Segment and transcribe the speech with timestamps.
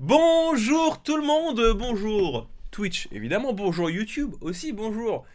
[0.00, 5.26] Bonjour tout le monde, bonjour Twitch, évidemment, bonjour YouTube, aussi bonjour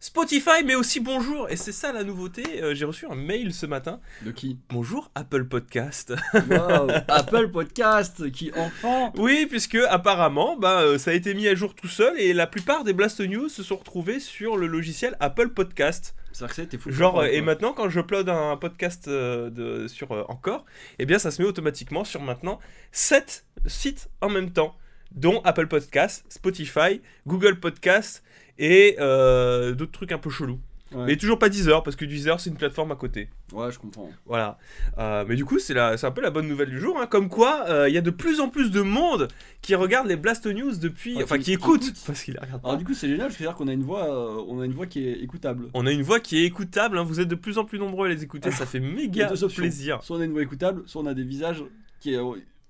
[0.00, 3.66] Spotify, mais aussi bonjour, et c'est ça la nouveauté, euh, j'ai reçu un mail ce
[3.66, 4.00] matin.
[4.22, 4.58] De qui?
[4.70, 6.14] Bonjour Apple Podcast.
[6.32, 9.12] Wow, Apple Podcast qui enfin.
[9.18, 12.46] Oui, puisque apparemment, bah, euh, ça a été mis à jour tout seul, et la
[12.46, 16.14] plupart des Blast News se sont retrouvés sur le logiciel Apple Podcast.
[16.46, 16.62] Que ça.
[16.86, 20.64] Genre, et maintenant, quand je upload un podcast euh, de, sur euh, Encore,
[20.98, 22.58] eh bien, ça se met automatiquement sur maintenant
[22.92, 24.76] 7 sites en même temps,
[25.12, 28.22] dont Apple Podcast, Spotify, Google Podcast
[28.58, 30.60] et euh, d'autres trucs un peu chelous.
[30.94, 31.04] Ouais.
[31.06, 33.28] Mais toujours pas Deezer, parce que Deezer, c'est une plateforme à côté.
[33.52, 34.08] Ouais, je comprends.
[34.24, 34.58] Voilà.
[34.96, 36.98] Euh, mais du coup, c'est un peu la bonne nouvelle du jour.
[36.98, 37.06] hein.
[37.06, 39.28] Comme quoi, euh, il y a de plus en plus de monde
[39.60, 41.16] qui regarde les Blast News depuis.
[41.16, 41.82] Ouais, enfin, qui- qui écoute.
[41.84, 42.02] écoute.
[42.06, 42.68] Parce qu'il regarde pas.
[42.68, 44.86] Alors, du coup, c'est génial, c'est-à-dire qu'on a une voix, euh, on a une voix
[44.86, 45.68] qui est écoutable.
[45.74, 46.96] On a une voix qui est écoutable.
[46.98, 47.02] hein.
[47.02, 48.50] Vous êtes de plus en plus nombreux à les écouter.
[48.50, 50.02] Ça fait méga plaisir.
[50.02, 51.62] Soit on a une voix écoutable, soit on a des visages
[52.00, 52.14] qui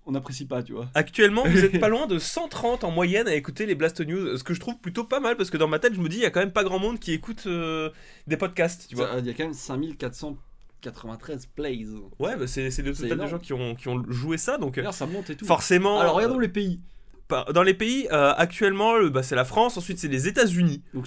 [0.09, 0.89] on n'apprécie pas, tu vois.
[0.95, 4.43] Actuellement, vous êtes pas loin de 130 en moyenne à écouter les Blast News, ce
[4.43, 6.23] que je trouve plutôt pas mal parce que dans ma tête, je me dis, il
[6.23, 7.91] y a quand même pas grand monde qui écoute euh,
[8.27, 9.11] des podcasts, tu vois.
[9.19, 11.85] Il y a quand même 5493 plays.
[12.19, 14.91] Ouais, bah c'est le total de gens qui ont, qui ont joué ça, donc euh,
[14.93, 15.45] ça monte et tout.
[15.45, 16.01] forcément.
[16.01, 16.81] Alors, regardons les pays.
[17.53, 20.83] Dans les pays, euh, actuellement, le- bah, c'est la France, ensuite c'est les États-Unis.
[20.95, 21.07] Donc.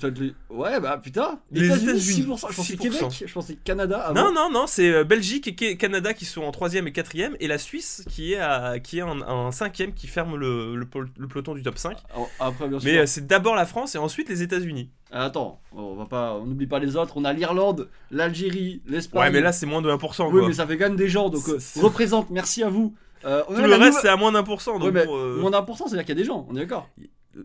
[0.49, 1.39] Ouais, bah putain.
[1.51, 2.47] Les États-Unis, 6%.
[2.51, 2.77] Je pensais 6%.
[2.77, 4.23] Québec, je pensais Canada avant.
[4.25, 7.35] Non, non, non, c'est euh, Belgique et Ca- Canada qui sont en troisième et quatrième,
[7.39, 10.85] et la Suisse qui est, à, qui est en, en cinquième, qui ferme le, le,
[10.85, 11.97] pol- le peloton du top 5.
[12.13, 12.91] Alors, Après, bien sûr.
[12.91, 14.89] Mais euh, c'est d'abord la France et ensuite les États-Unis.
[15.11, 17.13] Ah, Attends, on va pas, on n'oublie pas les autres.
[17.17, 19.21] On a l'Irlande, l'Algérie, l'Espagne.
[19.21, 20.25] Ouais, mais là c'est moins de 1%.
[20.25, 20.47] oui, quoi.
[20.47, 22.29] mais ça fait quand même des gens, donc euh, représente.
[22.29, 22.93] Merci à vous.
[23.25, 24.79] Euh, Tout le reste nouvelle- c'est à moins d'un pour cent.
[24.79, 26.45] Ouais, euh, moins d'un pour cent, c'est-à-dire qu'il y a des gens.
[26.49, 26.89] On est d'accord.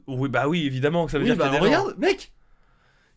[0.07, 1.83] Oui, bah oui, évidemment, ça veut Oui, dire bah qu'il y a des gens.
[1.85, 2.33] regarde, mec.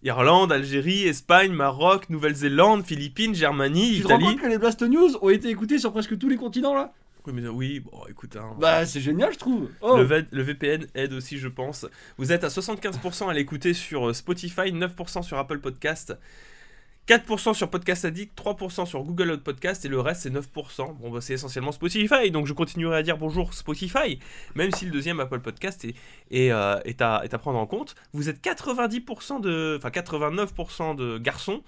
[0.03, 4.33] Irlande, Algérie, Espagne, Maroc, Nouvelle-Zélande, Philippines, Germanie, Tu te rends Italie.
[4.35, 6.93] compte que les Blast News ont été écoutés sur presque tous les continents là?
[7.27, 9.69] Oui, mais oui, bon, écoute, hein, Bah, c'est génial, je trouve.
[9.81, 9.97] Oh.
[9.97, 11.85] le, VPN aide aussi, je pense.
[12.17, 16.17] Vous êtes à 75% à l'écouter sur euh, Spotify, 9% sur Apple Podcast,
[17.09, 20.95] 4% sur Podcast Addict, 3% sur Google Podcast et le reste c'est 9%.
[20.97, 24.19] Bon, bah, c'est essentiellement Spotify, donc je continuerai à dire bonjour Spotify,
[24.53, 25.95] même si le deuxième Apple Podcast est,
[26.29, 27.95] est, euh, est à, est à prendre en compte.
[28.13, 29.79] Vous êtes 90% de.
[29.79, 31.63] Enfin, 89% de garçons,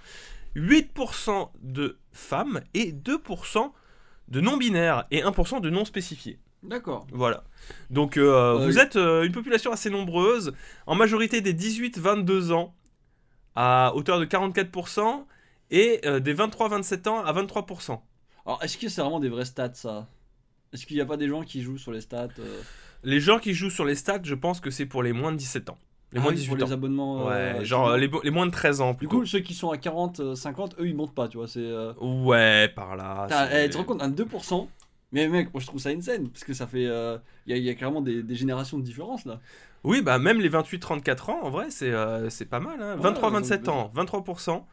[0.55, 3.71] 8% de femmes et 2%
[4.27, 6.37] de non-binaires et 1% de non-spécifiés.
[6.61, 7.07] D'accord.
[7.11, 7.43] Voilà.
[7.89, 10.53] Donc euh, Euh, vous êtes une population assez nombreuse,
[10.85, 12.75] en majorité des 18-22 ans
[13.55, 15.25] à hauteur de 44%
[15.71, 17.99] et euh, des 23-27 ans à 23%.
[18.45, 20.07] Alors, est-ce que c'est vraiment des vrais stats ça?
[20.73, 22.61] Est-ce qu'il n'y a pas des gens qui jouent sur les stats euh,
[23.03, 25.37] Les gens qui jouent sur les stats, je pense que c'est pour les moins de
[25.37, 25.77] 17 ans.
[26.13, 26.67] Les ah moins de oui, 18 pour ans.
[26.67, 27.25] les abonnements.
[27.27, 29.19] ouais, euh, genre euh, les, moins de 13 ans Du plutôt.
[29.19, 31.47] coup, ceux qui sont à 40, euh, 50, eux ils montent pas, tu vois.
[31.47, 31.59] C'est.
[31.59, 33.27] euh, Ouais, par là.
[33.53, 34.67] Eh, tu te rends compte, un 2%.
[35.13, 36.85] Mais mec, moi je trouve ça insane, parce que ça fait.
[36.85, 39.39] euh, Il y, a- il y a carrément des, des générations de différence là.
[39.83, 42.81] Oui, bah même les 28-34 ans, en vrai, c'est euh, pas mal.
[42.81, 42.97] Hein.
[42.99, 44.63] Ouais, 23-27 ouais, ans, 23%.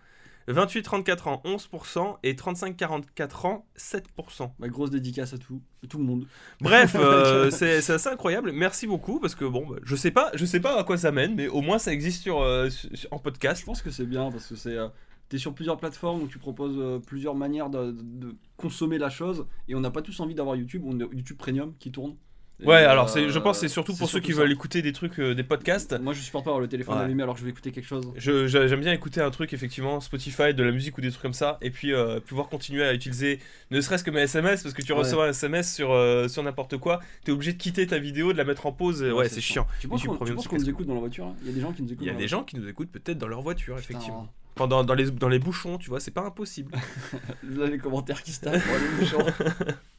[0.48, 2.16] 28-34 ans, 11%.
[2.22, 4.50] Et 35-44 ans, 7%.
[4.58, 6.26] Ma grosse dédicace à tout, à tout le monde.
[6.60, 8.52] Bref, euh, c'est c'est assez incroyable.
[8.52, 11.12] Merci beaucoup parce que bon, bah, je sais pas, je sais pas à quoi ça
[11.12, 13.64] mène, mais au moins ça existe sur, euh, sur- en Je podcast.
[13.64, 14.76] pense que c'est bien parce que c'est.
[14.76, 14.88] euh,
[15.28, 19.10] T'es sur plusieurs plateformes où tu proposes euh, plusieurs manières de, de- de consommer la
[19.10, 22.16] chose et on n'a pas tous envie d'avoir YouTube, on a YouTube Premium qui tourne.
[22.64, 24.40] Ouais, euh, alors je pense que c'est surtout pour ceux qui ça.
[24.40, 25.96] veulent écouter des trucs, euh, des podcasts.
[26.00, 27.04] Moi je supporte pas avoir le téléphone Ouais.
[27.04, 28.04] allumé alors que je vais écouter quelque chose.
[28.16, 31.58] J'aime bien écouter un truc effectivement Spotify, de la musique ou des trucs comme ça,
[31.60, 33.38] et puis euh, pouvoir continuer à utiliser
[33.70, 34.98] ne serait-ce que mes SMS parce que tu Ouais.
[34.98, 35.88] reçois un SMS sur
[36.28, 39.02] sur n'importe quoi, t'es obligé de quitter ta vidéo, de la mettre en pause.
[39.02, 39.66] et ouais, c'est chiant.
[39.80, 41.72] Tu penses qu'on c'est qu'on nous écoute dans la voiture Il y a des gens
[41.72, 43.40] qui nous écoutent Il y a dans des gens qui nous écoutent peut-être dans leur
[43.42, 43.90] voiture, voiture.
[43.90, 44.22] effectivement.
[44.22, 46.72] Putain, Pendant dans les dans les bouchons, tu vois, c'est pas impossible.
[47.48, 49.18] Là les commentaires qui se tapent pour aller méchants.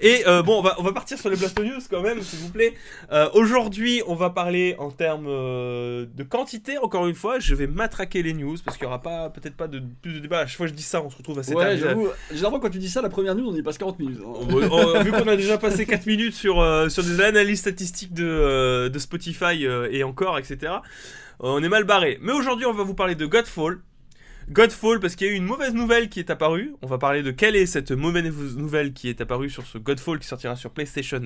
[0.00, 2.38] Et euh, bon, on va, on va partir sur les Blast News quand même, s'il
[2.38, 2.74] vous plaît.
[3.12, 6.78] Euh, Aujourd'hui, on va parler en termes euh, de quantité.
[6.78, 9.68] Encore une fois, je vais matraquer les news parce qu'il n'y aura pas, peut-être pas
[9.68, 10.40] de plus de débat.
[10.40, 12.70] À chaque fois que je dis ça, on se retrouve cette Ouais, j'avoue, généralement quand
[12.70, 14.20] tu dis ça, la première news on y passe 40 minutes.
[14.24, 15.02] hein.
[15.02, 16.56] vu qu'on a déjà passé 4 minutes sur,
[16.90, 20.72] sur des analyses statistiques de, de Spotify et encore, etc.,
[21.40, 22.18] on est mal barré.
[22.20, 23.80] Mais aujourd'hui, on va vous parler de Godfall.
[24.48, 26.74] Godfall, parce qu'il y a eu une mauvaise nouvelle qui est apparue.
[26.82, 30.18] On va parler de quelle est cette mauvaise nouvelle qui est apparue sur ce Godfall
[30.18, 31.20] qui sortira sur PlayStation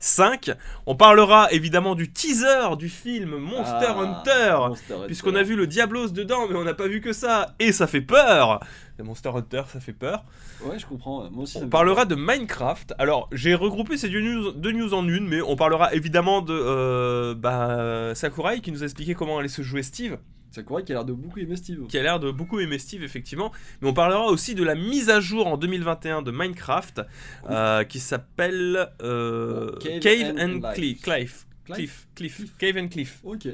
[0.00, 0.50] 5.
[0.86, 4.56] On parlera évidemment du teaser du film Monster Ah, Hunter.
[4.68, 5.06] Monster Hunter.
[5.06, 7.86] Puisqu'on a vu le Diablos dedans, mais on n'a pas vu que ça, et ça
[7.86, 8.60] fait peur.
[8.98, 10.24] Le Monster Hunter, ça fait peur.
[10.64, 11.30] Ouais, je comprends.
[11.30, 11.58] Moi aussi.
[11.58, 12.94] On parlera de Minecraft.
[12.98, 16.54] Alors, j'ai regroupé ces deux news, deux news en une, mais on parlera évidemment de
[16.58, 20.16] euh, bah, Sakurai qui nous a expliqué comment allait se jouer Steve.
[20.56, 21.86] Sakurai qui a l'air de beaucoup aimer Steve.
[21.86, 23.52] qui a l'air de beaucoup aimer Steve effectivement.
[23.80, 27.02] Mais on parlera aussi de la mise à jour en 2021 de Minecraft
[27.50, 30.60] euh, qui s'appelle euh, Cave Cave, and.
[30.74, 31.46] Cliff.
[31.64, 32.06] Cliff.
[32.14, 32.44] Cliff.
[32.58, 33.20] Cave and Cliff.
[33.24, 33.48] Ok.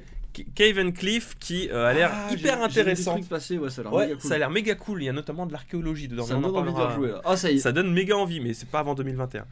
[0.55, 3.19] Cave and Cliff qui euh, a l'air Ah, hyper intéressant.
[3.19, 4.07] Des ouais, ça a l'air Ouais,
[4.51, 4.97] méga cool.
[4.97, 5.03] méga.
[5.03, 6.25] Il y a notamment de l'archéologie dedans.
[6.25, 7.21] Ça on en donne envie de parlera- jouer là.
[7.25, 7.59] Ah, ça y est.
[7.59, 9.45] Ça donne méga envie, mais c'est pas avant 2021.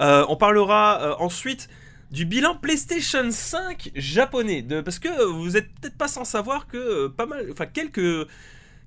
[0.00, 1.68] Euh, on parlera euh, ensuite
[2.12, 7.08] du bilan PlayStation 5 japonais, parce que vous êtes peut-être pas sans savoir que euh,
[7.08, 8.28] pas mal, enfin quelques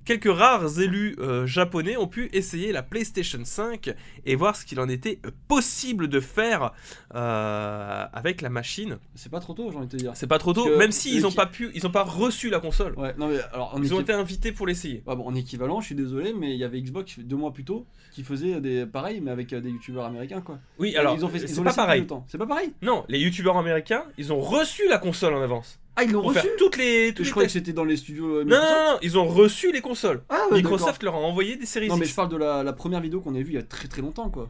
[0.05, 3.93] quelques rares élus euh, japonais ont pu essayer la PlayStation 5
[4.25, 6.71] et voir ce qu'il en était euh, possible de faire
[7.15, 8.97] euh, avec la machine.
[9.15, 10.11] C'est pas trop tôt, j'ai envie de te dire.
[10.15, 12.03] C'est pas trop tôt, que même s'ils le ont qui- pas pu, ils ont pas
[12.03, 12.93] reçu la console.
[12.97, 15.03] Ouais, non mais alors en, Ils ont été invités pour l'essayer.
[15.05, 17.63] Ouais, bon, en équivalent, je suis désolé, mais il y avait Xbox deux mois plus
[17.65, 20.59] tôt qui faisait des pareils, mais avec euh, des youtubeurs américains quoi.
[20.79, 22.05] Oui, alors ils ont fait, ils ont pas pareil.
[22.27, 22.73] C'est pas pareil.
[22.81, 25.79] Non, les youtubeurs américains, ils ont reçu la console en avance.
[25.97, 26.39] Ah, ils l'ont reçu.
[26.41, 28.39] faire toutes les, Je les croyais que c'était dans les studios.
[28.39, 28.61] euh, Non, non,
[28.93, 30.23] non, ils ont reçu les consoles.
[30.29, 31.87] Ah, ouais, Microsoft leur a envoyé des séries.
[31.87, 33.63] Non, mais je parle de la, la première vidéo qu'on a vue il y a
[33.63, 34.49] très très longtemps quoi.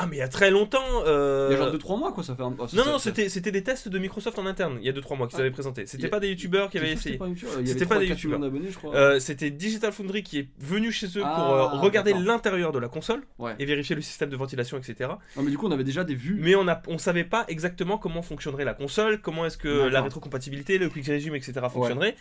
[0.00, 0.78] Ah, mais il y a très longtemps.
[1.06, 2.54] euh, Il y a genre 2-3 mois quoi, ça fait un.
[2.56, 5.16] oh, Non, non, c'était c'était des tests de Microsoft en interne, il y a 2-3
[5.16, 5.40] mois qu'ils Ah.
[5.40, 5.86] avaient présenté.
[5.86, 7.18] C'était a- pas des youtubeurs qui avaient c'était essayé.
[7.18, 7.26] pas
[7.64, 8.94] C'était pas 3, des 4 youtubeurs.
[8.94, 12.26] Euh, C'était Digital Foundry qui est venu chez eux pour Ah, euh, regarder d'accord.
[12.26, 13.56] l'intérieur de la console Ouais.
[13.58, 15.10] et vérifier le système de ventilation, etc.
[15.36, 16.38] Non, mais du coup, on avait déjà des vues.
[16.40, 20.00] Mais on a, on savait pas exactement comment fonctionnerait la console, comment est-ce que la
[20.02, 21.54] rétrocompatibilité, le quick resume, etc.
[21.72, 22.14] fonctionnerait.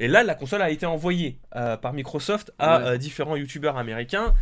[0.00, 2.98] Et là, la console a été envoyée par Microsoft à Ouais.
[2.98, 4.34] différents youtubeurs américains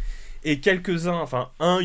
[0.45, 1.81] et quelques-uns, enfin un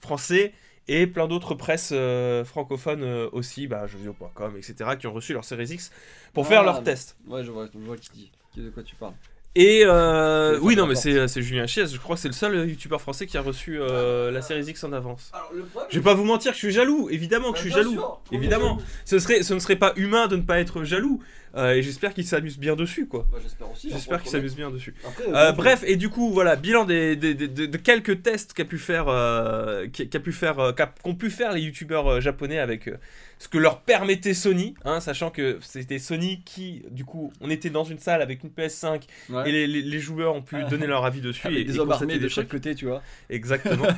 [0.00, 0.52] français
[0.86, 5.44] et plein d'autres presses euh, francophones euh, aussi, bah, jeuxvideo.com, etc., qui ont reçu leur
[5.44, 5.90] Series X
[6.34, 6.48] pour Ah.
[6.48, 7.16] faire leur test.
[7.26, 8.30] Ouais, je vois, je vois qui dit.
[8.56, 9.14] De quoi tu parles.
[9.56, 13.00] Et euh, oui, non, mais c'est Julien Chies, je crois que c'est le seul youtubeur
[13.00, 15.30] français qui a reçu euh, la Series X en avance.
[15.32, 15.88] Alors, le problème.
[15.92, 18.00] Je vais pas vous mentir que je suis jaloux, évidemment que je suis jaloux.
[18.32, 18.78] Évidemment.
[19.04, 21.20] Ce, serait, ce ne serait pas humain de ne pas être jaloux.
[21.56, 23.26] Euh, et j'espère qu'il s'amuse bien dessus, quoi.
[23.30, 23.90] Bah, j'espère aussi.
[23.90, 24.94] J'espère hein, qu'il pour s'amuse bien dessus.
[25.06, 28.52] Après, Euh, bref, et du coup, voilà, bilan des, des- des- de, de quelques tests
[28.54, 32.90] qu'a pu faire, euh, pu faire, qu'ont pu faire les youtubeurs japonais avec
[33.38, 37.70] ce que leur permettait Sony, hein, sachant que c'était Sony qui, du coup, on était
[37.70, 39.48] dans une salle avec une PS5 Ouais.
[39.48, 40.64] et les, les- les joueurs ont pu Ah.
[40.64, 43.02] donner leur avis dessus Avec et, des hommes armés de chaque côté, tu vois.
[43.30, 43.86] Exactement.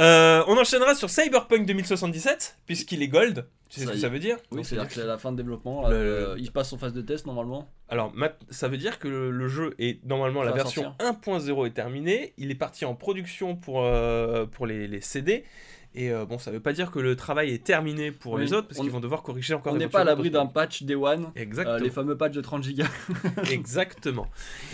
[0.00, 3.44] Euh, on enchaînera sur Cyberpunk 2077 puisqu'il est gold.
[3.72, 5.32] Tu sais Ça ce que y ça veut dire Oui, c'est-à-dire que c'est la fin
[5.32, 5.88] de développement.
[5.88, 7.70] Le- euh, il passe en phase de test normalement.
[7.88, 8.12] Alors,
[8.50, 12.34] ça veut dire que le, le jeu est normalement Ça la version 1.0 est terminée.
[12.36, 15.44] Il est parti en production pour, euh, pour les, les CD.
[15.94, 18.54] Et euh, bon, ça veut pas dire que le travail est terminé pour Oui, les
[18.54, 19.74] autres parce qu'ils vont devoir corriger encore.
[19.74, 21.24] On n'est pas à l'abri d'un patch Day One.
[21.24, 21.76] euh, Exactement.
[21.76, 22.88] les fameux patchs de 30 gigas.
[23.50, 24.26] Exactement.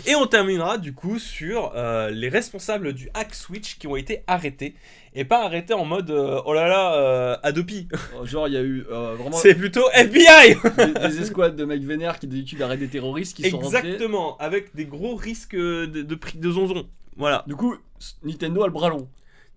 [0.07, 4.23] Et on terminera du coup sur euh, les responsables du hack switch qui ont été
[4.27, 4.75] arrêtés.
[5.13, 7.87] Et pas arrêtés en mode oh là là, Adopi.
[8.23, 12.19] Genre, il y a eu vraiment C'est plutôt FBI des, des escouades de mecs vénères
[12.19, 13.79] qui d'habitude arrêtent des terroristes qui sont rentrés.
[13.79, 16.87] Exactement, avec des gros risques de, de prix de zonzon.
[17.17, 17.43] Voilà.
[17.47, 17.75] Du coup,
[18.23, 19.09] Nintendo a le bras long.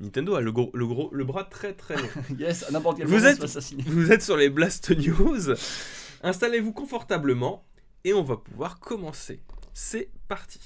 [0.02, 2.08] Nintendo a le, gros, le, gros, le bras très très long.
[2.38, 3.86] Yes, à n'importe quel Vous moment, êtes-.
[3.86, 5.54] Vous êtes sur les Blast News.
[6.24, 7.64] Installez-vous confortablement
[8.02, 9.40] et on va pouvoir commencer.
[9.72, 10.58] C'est parti.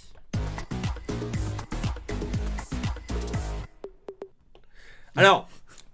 [5.15, 5.51] Alors,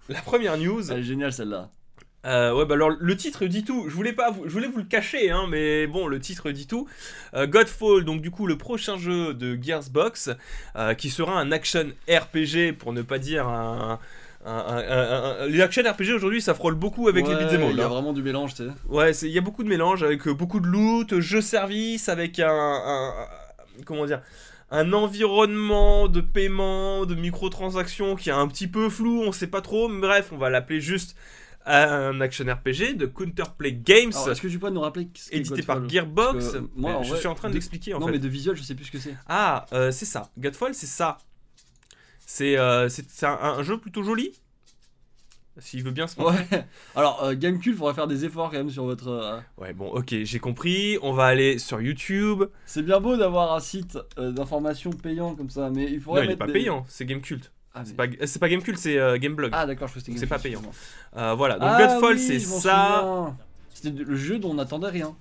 [0.07, 0.89] la première news.
[0.89, 1.69] Elle est géniale celle-là.
[2.25, 3.85] Euh, ouais, bah alors le titre dit tout.
[3.89, 6.67] Je voulais pas, vous, je voulais vous le cacher, hein, mais bon, le titre dit
[6.67, 6.87] tout.
[7.33, 10.29] Euh, Godfall, donc du coup le prochain jeu de Gearsbox,
[10.77, 13.99] euh, qui sera un action RPG pour ne pas dire un.
[14.45, 17.63] un- un- un- un- les action RPG aujourd'hui ça frôle beaucoup avec les Ouais, beat'em
[17.63, 17.87] all, Il y a hein.
[17.87, 18.69] vraiment du mélange, tu sais.
[18.89, 22.39] Ouais, il y a beaucoup de mélange avec euh, beaucoup de loot, jeu service, avec
[22.39, 23.13] un,
[23.85, 24.21] comment dire,
[24.69, 29.61] un environnement de paiement, de microtransactions qui est un petit peu flou, on sait pas
[29.61, 29.87] trop.
[29.87, 31.15] mais Bref, on va l'appeler juste
[31.65, 35.63] un action RPG de Counterplay Games, est-ce que tu peux nous rappeler ce qu'est édité
[35.63, 36.51] par Gearbox.
[36.53, 38.13] Que, moi, je vrai, suis en train de- d'expliquer en Non, fait.
[38.13, 39.15] mais de visuel, je sais plus ce que c'est.
[39.27, 40.29] Ah, euh, c'est ça.
[40.37, 41.17] Godfall, c'est ça.
[42.25, 42.87] C'est euh,
[43.23, 44.31] un, un jeu plutôt joli.
[45.59, 46.43] S'il veut bien se montrer.
[46.51, 46.65] Ouais.
[46.95, 49.07] Alors, euh, Gamecube, faudra faire des efforts quand même sur votre.
[49.09, 50.97] euh, Ouais, bon, ok, j'ai compris.
[51.03, 52.45] On va aller sur YouTube.
[52.65, 56.21] C'est bien beau d'avoir un site euh, d'information payant comme ça, mais il Non, faudrait
[56.21, 57.51] il est mettre pas des- payant, c'est Gamecult.
[57.75, 59.49] Ah, mais- C'est pas, c'est pas Gamecult, c'est euh, Gameblog.
[59.53, 60.61] Ah, d'accord, je crois que c'était C'est pas payant.
[61.17, 63.33] Euh, voilà, donc Ah Godfall, oui, c'est ça.
[63.73, 65.15] C'était le jeu dont on n'attendait rien.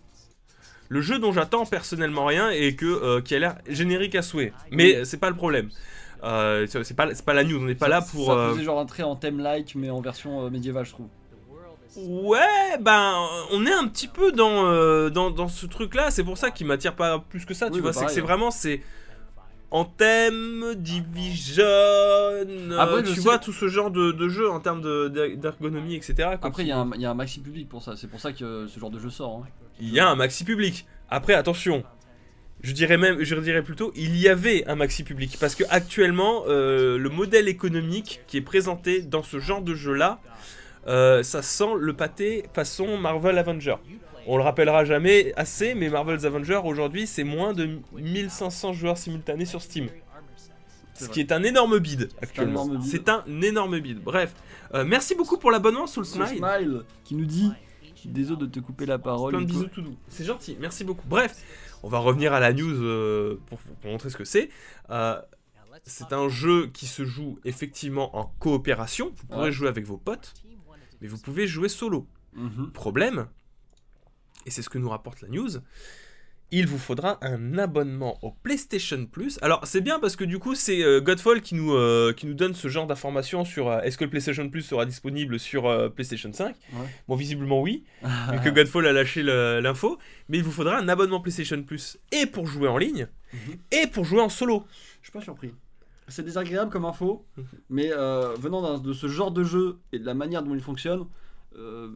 [0.89, 4.53] Le jeu dont j'attends personnellement rien et que, euh, qui a l'air générique à souhait.
[4.71, 5.71] Mais c'est pas le problème.
[6.25, 8.27] Euh, c'est pas, pas la news, on n'est pas Ça- là pour.
[8.27, 11.09] Ça euh, faisait genre un trait en thème-like, mais en version euh, médiévale, je trouve.
[11.97, 13.15] Ouais, ben,
[13.51, 16.11] on est un petit peu dans, euh, dans, dans ce truc-là.
[16.11, 17.67] C'est pour ça qu'il m'attire pas plus que ça.
[17.67, 18.25] Oui, tu bah vois, c'est que c'est hein.
[18.25, 18.81] vraiment c'est
[19.75, 21.65] En thème, Division,
[22.79, 25.37] Après, euh, je tu vois tout ce genre de, de jeu en termes de- d'er-
[25.37, 26.29] d'ergonomie, etc.
[26.43, 27.95] Après, il y, a un- il y a un maxi public pour ça.
[27.97, 29.43] C'est pour ça que euh, ce genre de jeu sort.
[29.45, 29.49] hein.
[29.81, 30.87] il y a un maxi public.
[31.09, 31.85] Après, attention,
[32.61, 36.45] je dirais même, je dirais plutôt, il y avait un maxi public parce que actuellement,
[36.49, 40.21] euh, le modèle économique qui est présenté dans ce genre de jeu-là,
[40.87, 43.77] euh, ça sent le pâté façon Marvel Avenger.
[44.27, 49.45] On le rappellera jamais assez, mais Marvel's Avenger aujourd'hui, c'est moins de 1500 joueurs simultanés
[49.47, 49.89] sur Steam.
[50.95, 52.69] Ce qui est un énorme bid actuellement.
[52.83, 54.01] C'est un énorme bid.
[54.01, 54.35] Bref,
[54.75, 56.39] euh, merci beaucoup pour l'abonnement Soul Ce Smile.
[56.39, 57.51] Smile qui nous dit
[58.05, 59.31] Désolé de te couper la parole.
[59.33, 59.97] Plein de bisous tout doux.
[60.09, 61.07] C'est gentil, merci beaucoup.
[61.07, 61.37] Bref,
[61.85, 64.51] on va revenir à la news euh, pour, pour montrer ce que c'est.
[64.91, 65.21] Euh,
[65.85, 69.13] c'est un jeu qui se joue effectivement en coopération.
[69.17, 69.53] Vous pourrez Ouais.
[69.53, 70.35] jouer avec vos potes,
[71.01, 72.07] mais vous pouvez jouer solo.
[72.35, 72.71] Mhm.
[72.73, 73.27] Problème,
[74.47, 75.49] et c'est ce que nous rapporte la news,
[76.55, 79.39] il vous faudra un abonnement au PlayStation Plus.
[79.41, 82.35] Alors c'est bien parce que du coup c'est euh, Godfall qui nous, euh, qui nous
[82.35, 86.31] donne ce genre d'informations sur euh, est-ce que le PlayStation Plus sera disponible sur PlayStation
[86.31, 86.55] 5.
[86.75, 86.79] Ouais.
[87.09, 91.21] Bon visiblement oui, vu que Godfall a lâché l'info, mais il vous faudra un abonnement
[91.21, 93.57] PlayStation Plus et pour jouer en ligne Mhm.
[93.71, 94.67] et pour jouer en solo.
[95.01, 95.55] Je suis pas surpris.
[96.09, 97.45] C'est désagréable comme info, Mhm.
[97.71, 97.89] mais
[98.39, 101.07] venant de ce genre de jeu et de la manière dont il fonctionne,
[101.57, 101.89] euh,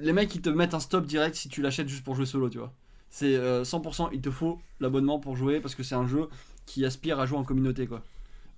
[0.00, 2.48] les mecs ils te mettent un stop direct si tu l'achètes juste pour jouer solo,
[2.48, 2.72] tu vois.
[3.10, 6.28] C'est euh, 100%, il te faut l'abonnement pour jouer parce que c'est un jeu
[6.66, 8.02] qui aspire à jouer en communauté, quoi.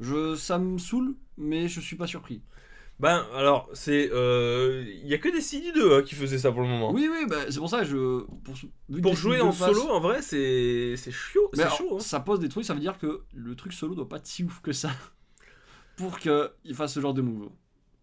[0.00, 2.42] Je, ça me saoule, mais je suis pas surpris.
[3.00, 6.60] Ben alors c'est euh, il y a que des CD2 hein, qui faisaient ça pour
[6.60, 6.92] le moment.
[6.92, 8.26] Oui, oui, bah, c'est pour ça que je.
[9.00, 11.96] Pour, jouer en solo en vrai c'est chaud, alors, chaud.
[11.96, 12.00] hein.
[12.00, 14.44] Ça pose des trucs, ça veut dire que le truc solo doit pas être si
[14.44, 14.90] ouf que ça
[15.96, 17.48] pour qu'il fasse ce genre de move.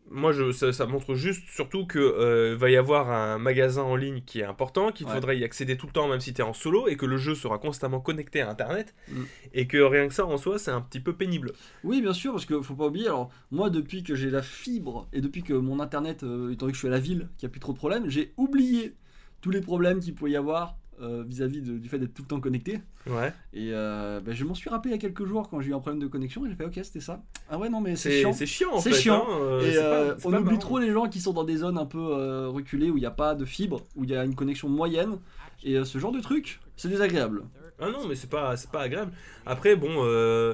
[0.10, 3.96] Moi, je, ça, ça montre juste surtout que euh, va y avoir un magasin en
[3.98, 5.14] ligne qui est important, qu'il Ouais.
[5.14, 7.18] faudrait y accéder tout le temps, même si tu es en solo, et que le
[7.18, 9.24] jeu sera constamment connecté à Internet, Mm.
[9.54, 11.52] et que rien que ça en soi, c'est un petit peu pénible.
[11.84, 13.08] Oui, bien sûr, parce que faut pas oublier.
[13.08, 16.72] Alors, moi, depuis que j'ai la fibre et depuis que mon internet, euh, étant donné
[16.72, 18.94] que je suis à la ville, qu'il n'y a plus trop de problèmes, j'ai oublié
[19.42, 22.39] tous les problèmes qu'il pouvait y avoir vis-à-vis de- du fait d'être tout le temps
[22.39, 22.80] connecté.
[23.08, 23.32] Ouais.
[23.54, 25.74] Et euh, bah, je m'en suis rappelé il y a quelques jours quand j'ai eu
[25.74, 27.22] un problème de connexion et j'ai fait ok, c'était ça.
[27.50, 28.34] Ah ouais, non, mais c'est chiant.
[28.34, 28.96] c'est chiant en C'est fait.
[29.01, 29.25] chiant.
[29.30, 30.58] hein, euh, Et pas- euh, on oublie marrant.
[30.58, 33.06] trop les gens qui sont dans des zones un peu euh, reculées où il n'y
[33.06, 35.18] a pas de fibre, où il y a une connexion moyenne.
[35.63, 37.44] Et euh, ce genre de truc, c'est désagréable.
[37.80, 39.12] Ah non, mais c'est pas, c'est pas agréable.
[39.46, 40.54] Après, bon, euh,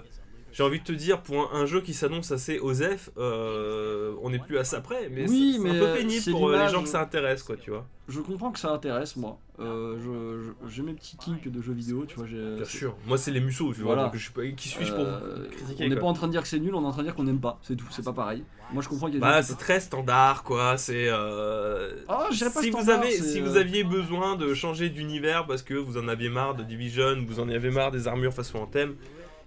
[0.53, 4.29] j'ai envie de te dire, pour un, un jeu qui s'annonce assez osef, euh, on
[4.29, 6.71] n'est plus à ça près, mais Oui, c'est un peu euh, pénible pour euh, les
[6.71, 7.85] gens que ça intéresse, quoi, tu vois.
[8.07, 9.37] Je comprends que ça intéresse, moi.
[9.59, 12.25] Euh, j'ai mes petits kinks de jeux vidéo, tu vois.
[12.27, 12.95] Bien sûr.
[13.07, 13.93] Moi, c'est les musos, tu vois.
[13.95, 14.09] Voilà.
[14.09, 16.33] Donc, je suis pas, qui suis-je pour Euh, critiquer on n'est pas en train de
[16.33, 17.85] dire que c'est nul, on est en train de dire qu'on n'aime pas, c'est tout,
[17.91, 18.43] c'est pas pareil.
[18.73, 20.77] Moi je comprends qu'il y a des Bah, c'est très standard, quoi.
[20.77, 21.07] C'est.
[21.07, 25.97] euh, Ah, si vous avez, si vous aviez besoin de changer d'univers parce que vous
[25.97, 28.95] en aviez marre de Division, vous en avez marrent des armures façon en thème,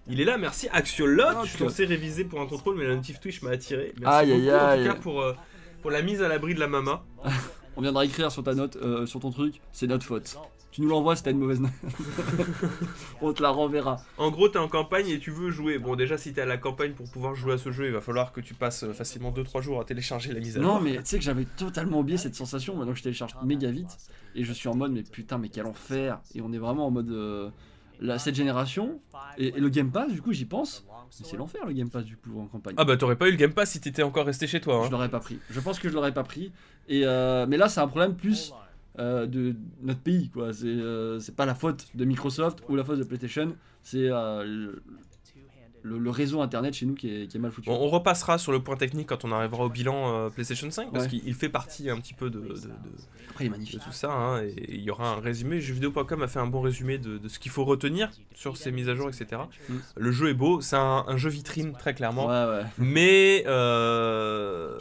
[0.08, 0.38] il est là.
[0.38, 1.24] Merci Axiolot.
[1.28, 3.92] Ah, je suis censé réviser pour un contrôle, mais la notif Twitch m'a attiré.
[4.00, 4.82] Merci Aïe, aïe, beaucoup, en aïe.
[4.86, 5.20] tout cas pour.
[5.22, 5.32] euh,
[5.82, 7.04] pour la mise à l'abri de la mama.
[7.76, 10.36] On viendra écrire sur ta note, euh, sur ton truc, c'est notre faute.
[10.72, 11.70] Tu nous l'envoies si t'as une mauvaise note.
[13.22, 13.96] on te la renverra.
[14.18, 15.78] En gros, t'es en campagne et tu veux jouer.
[15.78, 18.00] Bon, déjà, si t'es à la campagne pour pouvoir jouer à ce jeu, il va
[18.00, 20.80] falloir que tu passes euh, facilement 2-3 jours à télécharger la mise à Non jour.
[20.82, 23.96] mais tu sais que j'avais totalement oublié cette sensation, maintenant que je télécharge méga vite,
[24.34, 26.90] et je suis en mode mais putain mais quel enfer, et on est vraiment en
[26.90, 27.48] mode euh,
[28.00, 29.00] la, cette génération,
[29.38, 30.84] et, et le Game Pass du coup j'y pense,
[31.20, 32.74] mais c'est l'enfer le Game Pass du coup en campagne.
[32.78, 34.80] Ah bah, t'aurais pas eu le Game Pass si t'étais encore resté chez toi.
[34.82, 34.90] Je Hein.
[34.90, 35.38] l'aurais pas pris.
[35.50, 36.52] Je pense que je l'aurais pas pris.
[36.88, 38.52] Et euh, mais là, c'est un problème plus
[38.98, 40.52] euh, de notre pays, quoi.
[40.52, 43.56] C'est euh, c'est pas la faute de Microsoft ou la faute de PlayStation.
[43.82, 44.72] C'est euh,
[45.98, 47.68] le, réseau internet chez nous qui est, qui est mal foutu.
[47.68, 50.90] Bon, on repassera sur le point technique quand on arrivera au bilan euh, PlayStation 5
[50.92, 51.10] parce Ouais.
[51.10, 52.54] qu'il il fait partie un petit peu de, de- de-
[53.30, 53.80] Après, il est de magnifique.
[53.84, 54.10] tout ça.
[54.12, 55.60] hein, et il y aura un résumé.
[55.60, 58.88] Jeuxvideo.com a fait un bon résumé de, de ce qu'il faut retenir sur ces mises
[58.88, 59.42] à jour, etc.
[59.68, 59.74] Mm.
[59.96, 62.62] Le jeu est beau, c'est un, un jeu vitrine très clairement, Ouais, ouais.
[62.78, 64.78] mais euh,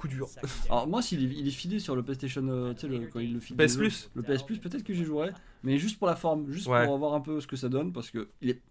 [0.00, 0.28] coup dur.
[0.68, 3.20] Alors moi, s'il est, il est filé sur le PlayStation, euh, tu sais, le- quand
[3.20, 3.56] il le file.
[3.56, 4.10] PS des Plus.
[4.14, 5.30] Le PS Plus, peut-être que j'y jouerai,
[5.62, 6.86] mais juste pour la forme, juste Ouais.
[6.86, 8.62] pour voir un peu ce que ça donne, parce que il, est,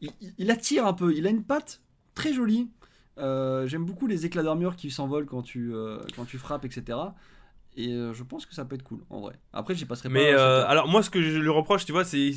[0.00, 1.14] il, il- il attire un peu.
[1.14, 1.80] Il a une patte
[2.14, 2.68] très jolie.
[3.18, 6.98] Euh, J'aime beaucoup les éclats d'armure qui s'envolent quand tu euh, quand tu frappes, etc.
[7.78, 9.34] Et euh, je pense que ça peut être cool, en vrai.
[9.52, 10.38] Après, j'y passerai Mais pas.
[10.40, 12.32] euh, sur- alors moi ce que je lui reproche tu vois c'est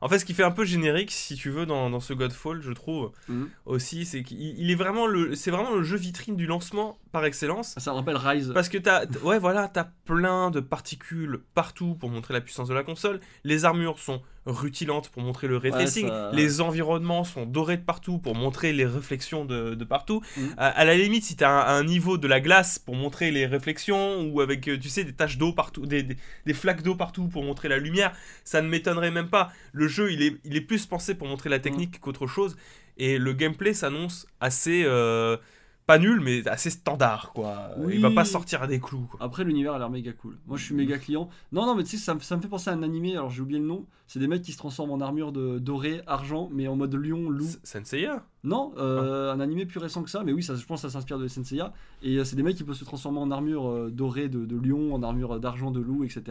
[0.00, 2.60] en fait ce qui fait un peu générique si tu veux dans, dans ce Godfall
[2.62, 3.48] je trouve Mhm.
[3.66, 7.24] aussi c'est qu'il il est vraiment le c'est vraiment le jeu vitrine du lancement par
[7.24, 8.50] excellence Ça me rappelle Rise.
[8.54, 12.74] parce que t'as ouais voilà t'as plein de particules partout pour montrer la puissance de
[12.74, 16.08] la console les armures sont rutilantes pour montrer le ray tracing.
[16.08, 20.20] ça- Les environnements sont dorés de partout pour montrer les réflexions de, de partout.
[20.36, 20.40] Mm.
[20.56, 23.30] À, à la limite, si tu as un, un niveau de la glace pour montrer
[23.30, 26.82] les réflexions ou avec, euh, tu sais, des taches d'eau partout, des, des- des flaques
[26.82, 28.12] d'eau partout pour montrer la lumière,
[28.44, 29.52] ça ne m'étonnerait même pas.
[29.72, 32.56] Le jeu, il est, il est plus pensé pour montrer la technique qu'autre chose.
[32.98, 34.82] Et le gameplay s'annonce assez.
[34.84, 35.36] euh,
[35.86, 37.70] pas nul, mais assez standard, quoi.
[37.78, 37.94] Oui.
[37.96, 39.18] Il va pas sortir à des clous, quoi.
[39.22, 40.38] Après, l'univers a l'air méga cool.
[40.46, 41.28] Moi, je suis méga client.
[41.50, 43.12] Non, non, mais tu sais, ça, me- ça me fait penser à un animé.
[43.16, 43.86] Alors, j'ai oublié le nom.
[44.06, 47.28] C'est des mecs qui se transforment en armure de doré, argent, mais en mode lion,
[47.30, 47.48] loup.
[47.64, 48.24] Senseiya?
[48.44, 50.92] Non, euh, un animé plus récent que ça, mais oui, ça, je pense que ça
[50.92, 51.72] s'inspire de Senseiya.
[52.02, 54.56] Et euh, c'est des mecs qui peuvent se transformer en armure euh, dorée de, de
[54.56, 56.22] lion, en armure d'argent de loup, etc.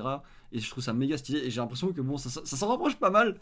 [0.53, 1.39] Et je trouve ça méga stylé.
[1.39, 3.38] Et j'ai l'impression que bon, ça, ça, ça s'en rapproche pas mal.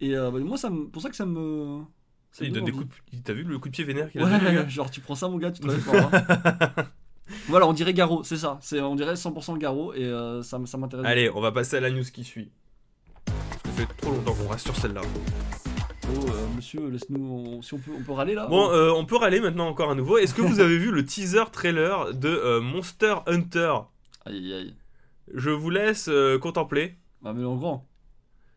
[0.00, 1.80] Et bah, moi, ça me- pour ça que ça me.
[2.30, 3.18] Ça Il donne des coups de...
[3.24, 5.28] T'as vu le coup de pied vénère qu'il a donné, Ouais, genre tu prends ça,
[5.28, 6.10] mon gars, tu te lèves pas.
[6.78, 6.84] hein.
[7.48, 8.58] voilà, on dirait Garo, c'est ça.
[8.62, 11.06] C'est, on dirait 100% Garo et euh, ça, m'intéresse.
[11.06, 12.50] Allez, on va passer à la news qui suit.
[13.26, 15.00] Ça fait trop longtemps qu'on reste sur celle-là.
[16.10, 17.20] Oh, euh, monsieur, laisse-nous.
[17.22, 19.90] on- si on peut, on peut râler là Bon, euh, on peut râler maintenant encore
[19.90, 20.16] à nouveau.
[20.18, 23.74] Est-ce que vous avez vu le teaser trailer de Monster Hunter?
[24.24, 24.74] Aïe, aïe, aïe.
[25.34, 26.08] Je vous laisse
[26.40, 26.96] contempler.
[27.20, 27.86] Bah, mais en grand.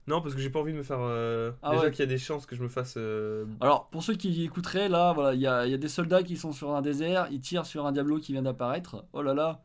[0.07, 0.97] Non, parce que j'ai pas envie de me faire.
[0.99, 1.91] euh, Ah déjà ouais.
[1.91, 2.95] qu'il y a des chances que je me fasse.
[2.97, 5.87] euh, Alors, pour ceux qui écouteraient, là, voilà, il y a, il y a des
[5.87, 9.05] soldats qui sont sur un désert, ils tirent sur un Diablo qui vient d'apparaître.
[9.13, 9.61] Oh là là.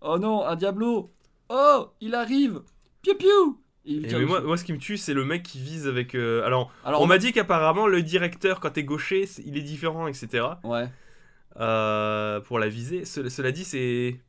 [0.00, 1.12] Oh non, un Diablo
[1.48, 2.62] Oh, il arrive
[3.84, 6.14] Et tire mais moi, moi, ce qui me tue, c'est le mec qui vise avec.
[6.14, 10.06] euh, Alors, Alors, on m'a dit qu'apparemment, le directeur, quand t'es gaucher, il est différent,
[10.06, 10.46] etc.
[10.62, 10.88] Ouais.
[12.46, 13.04] Pour la visée.
[13.04, 14.20] Ce- cela dit, c'est.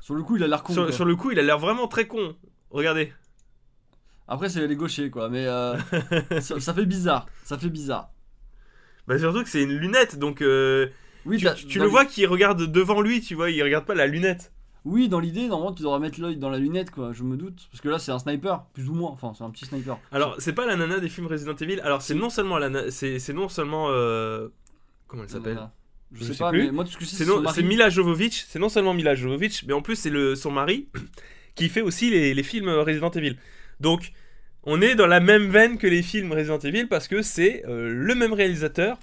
[0.00, 0.72] Sur le coup, il a l'air con.
[0.90, 2.34] Sur le coup, il a l'air vraiment très con.
[2.70, 3.12] Regardez.
[4.28, 5.28] Après, c'est les gauchers, quoi.
[5.28, 5.76] Mais euh,
[6.40, 7.26] ça, ça fait bizarre.
[7.44, 8.10] Ça fait bizarre.
[9.06, 10.42] Bah, surtout que c'est une lunette, donc.
[10.42, 10.88] euh,
[11.24, 14.52] Oui, tu le vois qui regarde devant lui, tu vois, il regarde pas la lunette.
[14.84, 17.12] Oui, dans l'idée, normalement, tu devrais mettre l'œil dans la lunette, quoi.
[17.12, 17.68] Je me doute.
[17.70, 19.10] Parce que là, c'est un sniper, plus ou moins.
[19.10, 19.98] Enfin, c'est un petit sniper.
[20.12, 21.80] Alors, c'est pas la nana des films Resident Evil.
[21.80, 24.48] Alors, c'est non seulement la c'est non seulement euh,
[25.08, 25.54] comment elle s'appelle?
[25.54, 25.72] Voilà.
[26.12, 26.64] Je, Je sais, sais pas, plus.
[26.64, 28.46] mais moi, tout ce que je sais, C'est c'est Mila Jovovich.
[28.48, 30.88] C'est non seulement Mila Jovovich, mais en plus c'est le son mari
[31.54, 33.36] qui fait aussi les, les films Resident Evil.
[33.80, 34.12] Donc,
[34.64, 37.92] on est dans la même veine que les films Resident Evil parce que c'est euh,
[37.92, 38.98] le même réalisateur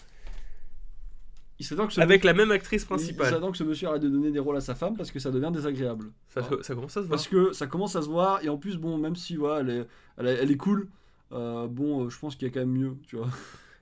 [1.59, 3.29] Il que ce avec la même actrice Il principale.
[3.29, 5.19] serait temps que ce monsieur arrête de donner des rôles à sa femme parce que
[5.19, 6.11] ça devient désagréable.
[6.29, 7.09] Ça, ça commence à se voir.
[7.09, 9.69] Parce que ça commence à se voir et en plus, bon, même si ouais, elle,
[9.69, 10.87] est, elle, est, elle est cool,
[11.31, 13.29] euh, bon, euh, je pense qu'il y a quand même mieux, tu vois.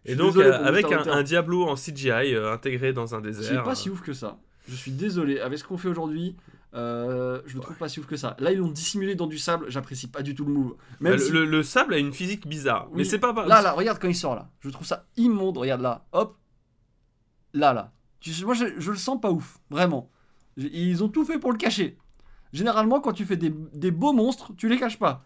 [0.05, 3.61] Et donc, avec un, un Diablo en CGI intégré dans un désert.
[3.61, 4.37] est pas si ouf que ça.
[4.67, 6.35] Je suis désolé, avec ce qu'on fait aujourd'hui,
[6.75, 8.35] euh, je le trouve pas si ouf que ça.
[8.39, 10.75] Là, ils l'ont dissimulé dans du sable, j'apprécie pas du tout le move.
[10.99, 12.87] Même bah, le, si- le- le sable a une physique bizarre.
[12.89, 12.97] Oui.
[12.97, 13.31] Mais c'est pas.
[13.45, 14.49] Là, là, regarde quand il sort là.
[14.61, 15.57] Je trouve ça immonde.
[15.57, 16.37] Regarde là, hop.
[17.53, 17.91] Là, là.
[18.43, 20.09] Moi, je, je le sens pas ouf, vraiment.
[20.57, 21.97] Ils ont tout fait pour le cacher.
[22.53, 25.25] Généralement, quand tu fais des, des beaux monstres, tu les caches pas.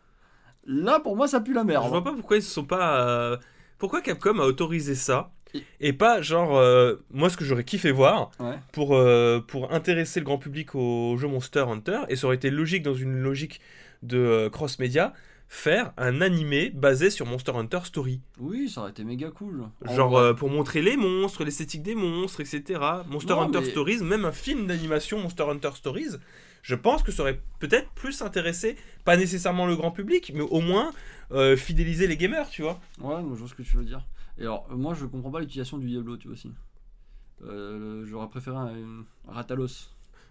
[0.66, 1.84] Là, pour moi, ça pue la merde.
[1.86, 3.06] Je vois pas pourquoi ils se sont pas.
[3.08, 3.38] euh,
[3.78, 5.32] Pourquoi Capcom a autorisé ça
[5.80, 8.58] Et- pas genre euh, moi ce que j'aurais kiffé voir Ouais.
[8.74, 12.50] pour euh, pour intéresser le grand public au jeu Monster Hunter et ça aurait été
[12.50, 13.60] logique dans une logique
[14.04, 15.14] de euh, cross média
[15.50, 19.64] faire un animé basé sur Monster Hunter Story Oui, ça aurait été méga cool.
[19.88, 22.64] En genre euh, pour montrer les monstres l'esthétique des monstres etc
[23.08, 26.18] Monster Non, Hunter mais- Stories même un film d'animation Monster Hunter Stories
[26.64, 30.60] je pense que ça aurait peut-être plus intéressé pas nécessairement le grand public mais au
[30.60, 30.92] moins
[31.32, 34.02] euh, fidéliser les gamers tu vois Ouais, je vois ce que tu veux dire.
[34.40, 36.52] Et alors, moi, je comprends pas l'utilisation du Diablo, tu vois aussi.
[37.44, 38.70] Euh, J'aurais préféré un,
[39.28, 39.90] un Ratalos.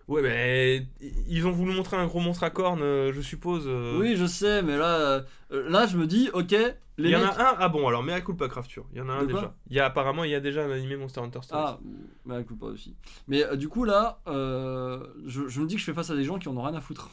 [0.09, 0.87] Ouais, mais
[1.29, 3.65] ils ont voulu montrer un gros monstre à cornes, euh, je suppose.
[3.67, 3.99] euh.
[3.99, 7.31] Oui, je sais, mais là, là, je me dis, ok, les Il y en a
[7.31, 7.57] un.
[7.59, 8.87] Ah bon, alors, mais à pas Crafture.
[8.93, 9.55] Il y en a un déjà.
[9.69, 11.63] Il y a apparemment, il y a déjà un animé Monster Hunter Stories.
[11.67, 11.79] Ah,
[12.25, 12.95] bah écoute pas aussi.
[13.27, 16.17] Mais euh, du coup là, euh, je, je me dis que je fais face à
[16.17, 17.11] des gens qui en ont rien à foutre.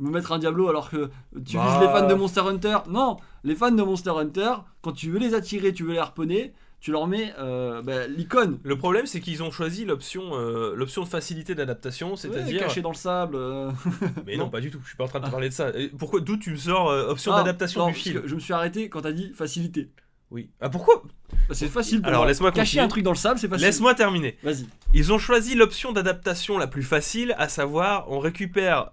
[0.00, 1.10] Me mettre un Diablo alors que
[1.46, 1.64] tu Bah.
[1.68, 2.78] vises les fans de Monster Hunter.
[2.88, 6.52] Non, les fans de Monster Hunter, quand tu veux les attirer, tu veux les harponner,
[6.80, 8.58] tu leur mets euh, bah, l'icône.
[8.62, 12.60] Le problème, c'est qu'ils ont choisi l'option, euh, l'option de facilité d'adaptation, Ouais, c'est-à-dire.
[12.60, 13.36] caché dans le sable.
[13.36, 13.70] euh.
[14.26, 14.50] mais non, Non.
[14.50, 14.80] pas du tout.
[14.82, 15.70] Je suis pas en train de te parler de ça.
[15.78, 18.88] Et pourquoi D'où tu me sors option Ah, d'adaptation du film Je me suis arrêté
[18.88, 19.90] quand t'as dit facilité.
[20.30, 20.48] Oui.
[20.60, 21.02] Ah pourquoi?
[21.48, 22.00] Bah, C'est facile.
[22.00, 22.28] Pour Alors, moi.
[22.28, 22.84] laisse-moi Cacher continuer.
[22.84, 23.66] un truc dans le sable, c'est facile.
[23.66, 24.38] Laisse-moi terminer.
[24.42, 24.64] Vas-y.
[24.94, 28.92] Ils ont choisi l'option d'adaptation la plus facile, à savoir on récupère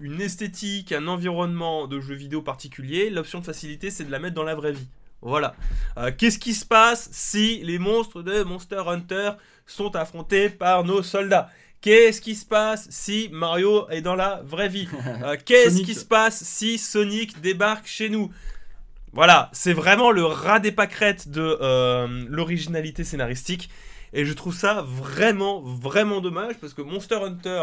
[0.00, 3.10] une esthétique, un environnement de jeu vidéo particulier.
[3.10, 4.88] L'option de facilité, c'est de la mettre dans la vraie vie.
[5.22, 5.54] Voilà.
[5.98, 9.32] Euh, Qu'est-ce qui se passe si les monstres de Monster Hunter
[9.66, 11.50] sont affrontés par nos soldats?
[11.80, 14.88] Qu'est-ce qui se passe si Mario est dans la vraie vie?
[15.22, 18.30] Euh, Qu'est-ce qui se passe si Sonic débarque chez nous?
[19.12, 23.68] Voilà, c'est vraiment le ras des pâquerettes de euh, l'originalité scénaristique.
[24.12, 27.62] Et je trouve ça vraiment, vraiment dommage parce que Monster Hunter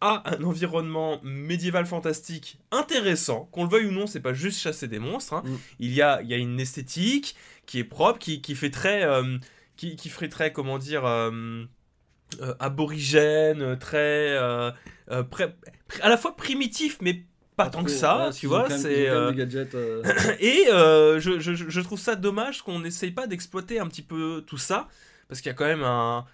[0.00, 3.48] a un environnement médiéval fantastique intéressant.
[3.52, 5.34] Qu'on le veuille ou non, c'est pas juste chasser des monstres.
[5.34, 5.42] hein.
[5.44, 5.56] Mm.
[5.80, 7.36] Il, y a, il y a une esthétique
[7.66, 9.04] qui est propre, qui, qui fait très.
[9.04, 9.36] euh,
[9.76, 11.04] qui, qui ferait très, comment dire.
[11.04, 11.64] euh,
[12.40, 14.36] euh, aborigène, très.
[15.30, 15.54] pré-
[15.88, 17.24] pré- à la fois primitif, mais
[17.56, 18.64] pas, tant que ça, ouais, tu vois.
[18.78, 19.08] C'est.
[19.08, 19.32] euh,
[19.74, 20.04] euh,
[20.40, 24.44] et euh, je, je- je trouve ça dommage qu'on n'essaye pas d'exploiter un petit peu
[24.46, 24.88] tout ça,
[25.28, 26.24] parce qu'il y a quand même un,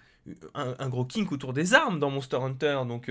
[0.53, 2.81] un, un gros kink autour des armes dans Monster Hunter.
[2.87, 3.09] Donc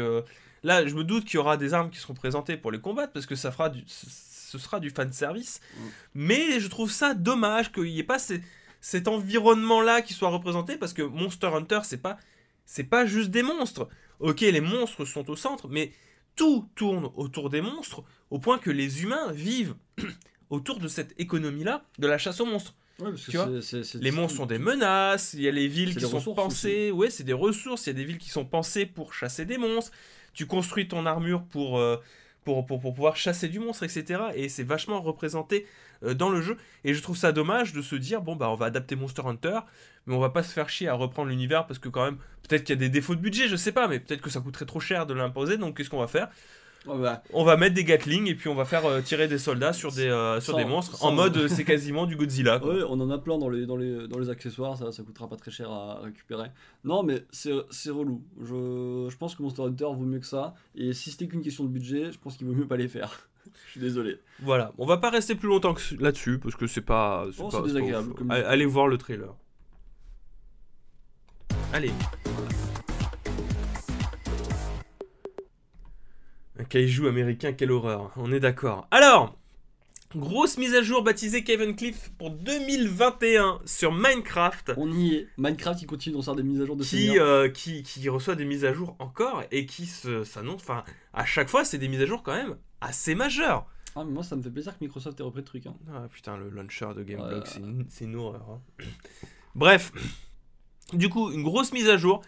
[0.66, 3.12] là, je me doute qu'il y aura des armes qui seront présentées pour les combattre,
[3.12, 5.60] parce que ça fera du, ce sera du fan service.
[5.60, 5.80] Mm.
[6.14, 8.42] Mais je trouve ça dommage qu'il n'y ait pas ces-
[8.80, 12.18] cet environnement-là qui soit représenté, parce que Monster Hunter, c'est pas,
[12.64, 13.88] c'est pas juste des monstres.
[14.20, 15.92] Ok, les monstres sont au centre, mais
[16.34, 19.74] tout tourne autour des monstres, au point que les humains vivent
[20.50, 22.74] autour de cette économie-là de la chasse aux monstres.
[23.00, 26.34] ouais, parce que Les monstres sont des menaces, il y a les villes qui sont
[26.34, 29.44] pensées, ouais, c'est des ressources, il y a des villes qui sont pensées pour chasser
[29.44, 29.92] des monstres.
[30.36, 31.96] Tu construis ton armure pour, euh,
[32.44, 34.22] pour, pour, pour pouvoir chasser du monstre, etc.
[34.34, 35.66] Et c'est vachement représenté
[36.04, 36.58] euh, dans le jeu.
[36.84, 39.60] Et je trouve ça dommage de se dire, bon, bah, on va adapter Monster Hunter,
[40.06, 42.18] mais on va pas se faire chier à reprendre l'univers parce que, quand même,
[42.48, 44.40] peut-être qu'il y a des défauts de budget, je sais pas, mais peut-être que ça
[44.40, 45.56] coûterait trop cher de l'imposer.
[45.56, 46.28] Donc, qu'est-ce qu'on va faire?
[46.86, 49.72] Bah, On va mettre des Gatling et puis on va faire euh, tirer des soldats
[49.72, 52.58] sur des, euh, sur Sans- des monstres sans- en mode euh, c'est quasiment du Godzilla.
[52.60, 52.74] quoi.
[52.74, 55.28] Ouais, on en a plein dans les, dans les, dans les accessoires, ça, ça coûtera
[55.28, 56.48] pas très cher à récupérer.
[56.84, 57.50] Non, mais c'est
[57.90, 58.22] relou.
[58.40, 60.54] Je, je pense que Monster Hunter vaut mieux que ça.
[60.74, 63.28] Et si c'était qu'une question de budget, je pense qu'il vaut mieux pas les faire.
[63.66, 64.18] je suis désolé.
[64.40, 67.26] Voilà, on va pas rester plus longtemps là-dessus parce que c'est pas.
[67.38, 69.34] Oh, pas- c'est pas désagréable, comme- Allez, allez voir le trailer.
[71.72, 71.90] Allez.
[76.58, 78.12] Un kaiju américain, quelle horreur.
[78.16, 78.86] On est d'accord.
[78.90, 79.36] Alors,
[80.14, 84.72] grosse mise à jour baptisée Kevin Cliff pour 2021 sur Minecraft.
[84.78, 85.28] On y est.
[85.36, 88.34] Minecraft, il continue d'en faire des mises à jour de Qui, euh, qui, qui reçoit
[88.36, 90.62] des mises à jour encore et qui se- s'annonce.
[90.62, 93.66] Enfin, à chaque fois, c'est des mises à jour quand même assez majeures.
[93.94, 95.66] Ah, mais moi, ça me fait plaisir que Microsoft ait repris le truc.
[95.66, 95.74] hein.
[95.92, 98.46] Ah putain, le launcher de Gameblog, c'est une, c'est une horreur.
[98.50, 98.84] hein.
[99.54, 99.90] Bref,
[100.92, 102.22] du coup, une grosse mise à jour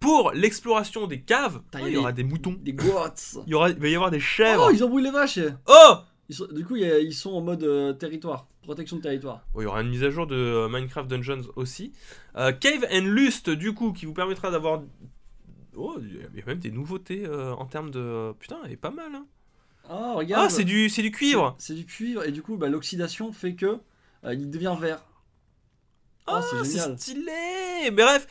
[0.00, 1.60] pour l'exploration des caves.
[1.62, 3.14] Putain, Oh, il y aura des moutons, Des goats
[3.46, 4.70] il y, aura, il va y avoir des Oh, chèvres.
[4.72, 5.94] ils embrouillent les vaches Oh,
[6.28, 8.46] Ils sont- Du coup, ils sont en mode euh, territoire.
[8.62, 9.46] Protection de territoire.
[9.54, 11.92] Bon, il y aura une mise à jour de euh, Minecraft Dungeons aussi.
[12.36, 14.82] Euh, Cave and Lust, du coup, qui vous permettra d'avoir.
[15.74, 18.32] Oh, il y a même des nouveautés en termes de.
[18.38, 19.14] Putain, elle est pas mal.
[19.14, 19.26] Hein.
[19.88, 21.54] Ah, regarde Ah, c'est du, c'est du cuivre.
[21.58, 23.78] C'est du cuivre, et du coup, bah, l'oxydation fait que
[24.30, 25.02] il devient vert.
[26.26, 27.32] Ah, Ah, c'est stylé.
[27.84, 28.26] Mais bref,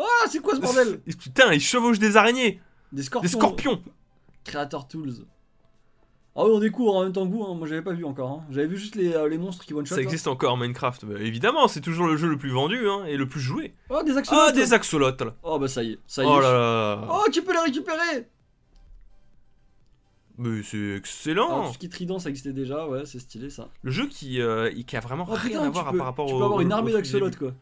[0.00, 2.60] Ah, c'est quoi ce bordel putain, ils chevauchent des araignées,
[2.92, 3.22] Des scorpions.
[3.28, 3.82] des scorpions.
[4.44, 5.12] Creator Tools.
[6.36, 7.54] Ah oui, on découvre en même temps que vous, hein.
[7.54, 8.30] moi j'avais pas vu encore.
[8.30, 8.44] hein.
[8.50, 9.96] J'avais vu juste les, euh, les monstres qui one shot.
[9.96, 13.04] Ça existe encore en Minecraft, bah, évidemment, c'est toujours le jeu le plus vendu hein,
[13.06, 13.74] et le plus joué.
[13.90, 15.34] Oh, des axolotes Ah, des axolotes là.
[15.42, 16.42] Oh, bah ça y est, ça y Oh est.
[16.42, 17.08] là là.
[17.10, 18.28] Oh, tu peux les récupérer
[20.38, 21.66] Mais c'est Alors, excellent.
[21.66, 23.68] tout ce qui est trident, ça existait déjà, ouais, c'est stylé ça.
[23.82, 26.06] Le jeu qui, euh, qui a vraiment Oh rien putain, à tu voir peux, par
[26.06, 26.38] rapport tu au.
[26.38, 27.52] peux avoir une armée d'axolotes quoi.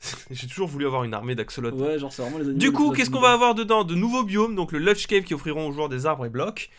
[0.30, 1.74] J'ai toujours voulu avoir une armée d'axolotes.
[1.74, 2.58] Ouais, genre c'est vraiment les animaux.
[2.58, 3.84] Du coup, qu'est-ce qu'on va avoir dedans?
[3.84, 6.70] De nouveaux biomes, donc le Lush Cave qui offriront aux joueurs des arbres et blocs.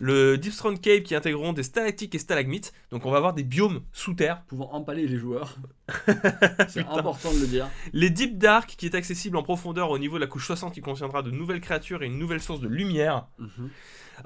[0.00, 2.72] Le Deep Strand Cave qui intégreront des stalactiques et stalagmites.
[2.90, 4.42] Donc on va avoir des biomes sous terre.
[4.46, 5.56] Pouvant empaler les joueurs.
[6.68, 7.68] c'est important de le dire.
[7.92, 10.80] Les Deep Dark qui est accessible en profondeur au niveau de la couche 60 qui
[10.80, 13.26] contiendra de nouvelles créatures et une nouvelle source de lumière.
[13.38, 13.70] Mhm.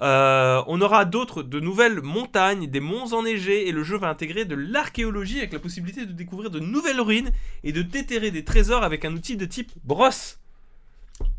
[0.00, 4.44] Euh, on aura d'autres, de nouvelles montagnes, des monts enneigés, et le jeu va intégrer
[4.44, 7.30] de l'archéologie avec la possibilité de découvrir de nouvelles ruines
[7.64, 10.38] et de déterrer des trésors avec un outil de type brosse.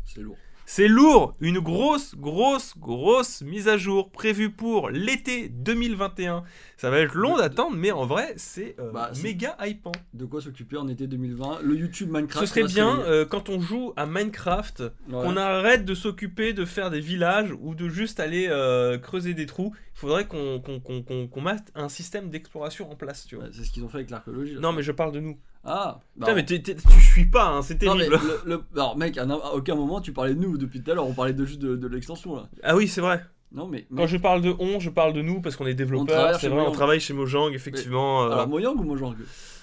[0.04, 0.36] C'est lourd.
[0.66, 6.42] C'est lourd, une grosse, grosse, grosse mise à jour prévue pour l'été 2021.
[6.78, 9.92] Ça va être long d'attendre, mais en vrai, c'est euh, Bah, c'est- méga hypant.
[10.14, 12.46] De quoi s'occuper en été 2020 Le YouTube Minecraft.
[12.46, 15.22] Ce serait bien euh, quand on joue à Minecraft Ouais.
[15.22, 19.44] qu'on arrête de s'occuper de faire des villages ou de juste aller euh, creuser des
[19.46, 19.72] trous.
[19.94, 20.62] Il faudrait qu'on
[21.42, 23.44] mette un système d'exploration en place, tu vois.
[23.44, 24.56] Ouais, c'est ce qu'ils ont fait avec l'archéologie.
[24.58, 25.38] Non, mais je parle de nous.
[25.66, 28.22] Ah bah, Putain, mais t'es- t'es- tu suis pas, hein, c'est non, mais terrible.
[28.46, 31.06] le- le- alors mec, à, aucun moment tu parlais de nous depuis tout à l'heure,
[31.06, 32.48] on parlait de juste de, de l'extension là.
[32.62, 33.24] Ah oui, c'est vrai.
[33.52, 36.38] Non mais, Quand je parle de on, je parle de nous parce qu'on est développeurs.
[36.40, 38.24] C'est vrai, on travaille chez Mojang, effectivement.
[38.24, 39.14] euh, alors Mojang ou Mojang?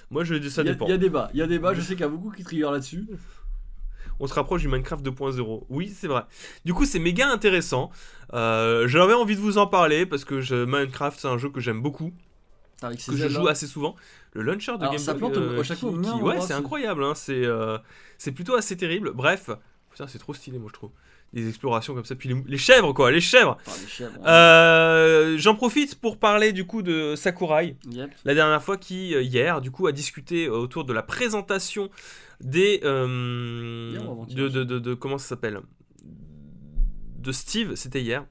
[0.10, 0.86] moi, je ça Il y a- dépend.
[0.86, 2.44] Il y a débat, il y a débat, je sais qu'il y a beaucoup qui
[2.44, 3.06] trigger là-dessus.
[4.20, 5.66] On se rapproche du Minecraft 2.0.
[5.70, 6.22] Oui, c'est vrai.
[6.64, 7.90] Du coup, c'est méga intéressant.
[8.34, 11.60] Euh, J'avais envie de vous en parler parce que je- Minecraft, c'est un jeu que
[11.60, 12.12] j'aime beaucoup.
[12.84, 13.96] Avec que je joue assez souvent.
[14.34, 15.02] Le launcher de Alors, Game
[15.56, 17.04] Boy, chaque qui- qui- ouais, c'est incroyable.
[17.04, 17.78] hein, C'est euh,
[18.18, 19.12] c'est plutôt assez terrible.
[19.14, 19.50] Bref,
[19.90, 20.92] putain, c'est trop stylé, moi je trouve.
[21.34, 22.16] Des explorations comme ça.
[22.16, 23.58] Puis les, les chèvres, quoi, les chèvres.
[23.66, 24.28] Hein.
[24.28, 27.78] Euh, J'en profite pour parler du coup de Sakurai.
[27.90, 28.12] Yep.
[28.26, 31.90] La dernière fois qui, euh, hier, du coup, a discuté euh, autour de la présentation
[32.42, 32.82] des.
[32.84, 33.98] euh,
[34.30, 35.62] de, de- Comment ça s'appelle?
[37.20, 38.26] De Steve, c'était hier.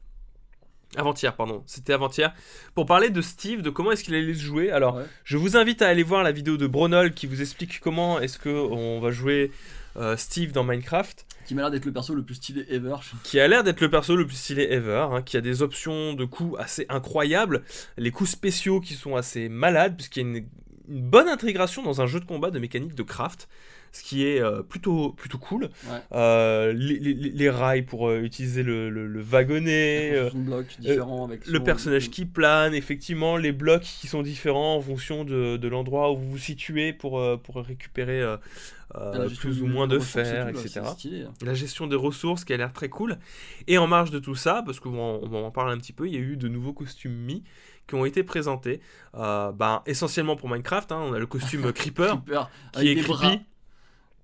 [0.96, 2.34] Avant-hier, pardon, c'était avant-hier,
[2.74, 4.70] pour parler de Steve, de comment est-ce qu'il allait se jouer.
[4.72, 5.04] Alors, Ouais.
[5.24, 8.38] je vous invite à aller voir la vidéo de Bronol qui vous explique comment est-ce
[8.38, 9.52] que on va jouer
[9.96, 12.94] euh, Steve dans Minecraft, Qui m'a l'air d'être le perso le plus stylé ever.
[13.24, 16.14] qui a l'air d'être le perso le plus stylé ever, hein, qui a des options
[16.14, 17.62] de coups assez incroyables,
[17.96, 20.46] les coups spéciaux qui sont assez malades, puisqu'il y a une,
[20.90, 23.48] une bonne intégration dans un jeu de combat de mécanique de craft,
[23.92, 25.64] ce qui est euh, plutôt, plutôt cool.
[25.64, 25.98] Ouais.
[26.12, 30.16] Euh, les, les- les rails pour euh, utiliser le, le- le wagonnet,
[31.24, 35.56] avec le son- personnage qui plane, effectivement, les blocs qui sont différents en fonction de,
[35.56, 38.22] de l'endroit où vous vous situez pour, pour récupérer
[38.92, 40.80] Ah, plus ou moins de fer, etc.
[40.92, 41.32] stylé, hein.
[41.44, 43.18] La gestion des ressources qui a l'air très cool.
[43.68, 46.14] Et en marge de tout ça, parce qu'on on en parle un petit peu, il
[46.14, 47.44] y a eu de nouveaux costumes Mi
[47.90, 48.80] qui ont été présentés.
[49.16, 53.08] Euh, ben, essentiellement pour Minecraft, hein, on a le costume Creeper Creeper qui est creepy.
[53.08, 53.32] bras.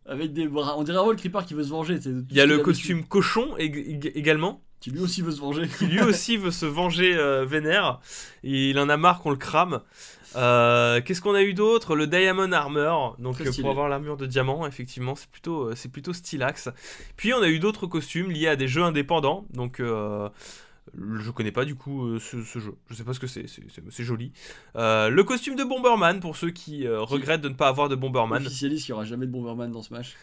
[0.07, 0.77] Avec des bras.
[0.79, 1.99] On dirait vraiment le Creeper qui veut se venger.
[2.31, 4.63] Il y a le costume cochon ég- ég- également.
[4.79, 5.67] Qui lui aussi veut se venger.
[5.79, 7.99] qui lui aussi veut se venger euh, vénère.
[8.45, 9.81] Et il en a marre qu'on le crame.
[10.37, 11.97] Euh, Qu'est-ce qu'on a eu d'autre?
[11.97, 15.91] Le Diamond Armor, donc euh, pour avoir l'armure de diamant, effectivement, c'est plutôt, euh, c'est
[15.91, 16.69] plutôt stylax.
[17.17, 19.81] Puis on a eu d'autres costumes liés à des jeux indépendants, donc
[20.95, 22.75] je connais pas du coup euh, ce, ce jeu.
[22.89, 24.33] Je sais pas ce que c'est, c'est- joli.
[24.77, 27.95] Euh, le costume de Bomberman pour ceux qui euh, regrettent de ne pas avoir de
[27.97, 28.45] Bomberman.
[28.47, 30.15] Officialiste qu'il n'y aura jamais de Bomberman dans Smash.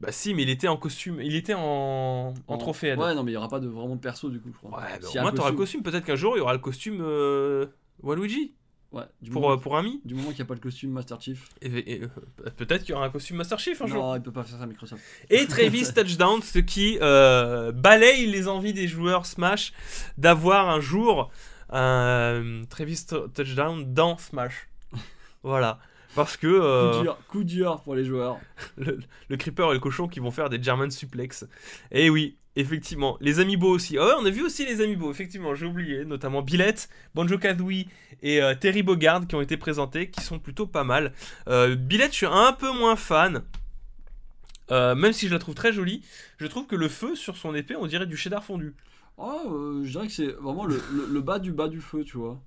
[0.00, 2.88] Bah si, mais il était en costume, il était en, en trophée.
[2.88, 2.98] Ed.
[2.98, 4.78] Ouais, non, mais il n'y aura pas de vraiment de perso du coup, je crois.
[4.80, 5.92] Ouais, mais S'il au y moins t'auras le costume- costume.
[5.92, 7.66] Peut-être qu'un jour il y aura le costume euh,
[8.02, 8.54] Waluigi
[8.92, 10.00] Ouais, pour, moment, euh, pour un Mi.
[10.04, 11.48] du moment qu'il n'y a pas le costume Master Chief.
[11.62, 12.08] Et, et, euh,
[12.56, 14.02] peut-être qu'il y aura un costume Master Chief un jour.
[14.02, 15.00] Non, il peut pas faire ça Microsoft.
[15.30, 19.72] Et Travis Touchdown, ce qui euh, balaye les envies des joueurs Smash
[20.18, 21.30] d'avoir un jour
[21.68, 24.68] un Travis T- Touchdown dans Smash.
[25.42, 25.78] Voilà.
[26.16, 28.38] Parce que euh, Coup dur, coup dur pour les joueurs.
[28.76, 28.98] le,
[29.28, 31.46] le Creeper et le cochon qui vont faire des German suplex.
[31.92, 33.16] Et oui, effectivement.
[33.20, 33.98] Les Amiibo aussi.
[33.98, 36.04] Oh, on a vu aussi les Amiibo, effectivement, j'ai oublié.
[36.04, 37.86] Notamment Billette, Banjo Kazooie
[38.22, 41.12] et euh, Terry Bogard qui ont été présentés, qui sont plutôt pas mal.
[41.48, 43.42] Euh, Billette, je suis un peu moins fan.
[44.70, 46.02] Euh, même si je la trouve très jolie,
[46.38, 48.74] je trouve que le feu sur son épée, on dirait du cheddar fondu.
[49.18, 52.16] Oh, je dirais que c'est vraiment le, le- le bas du bas du feu, tu
[52.18, 52.40] vois.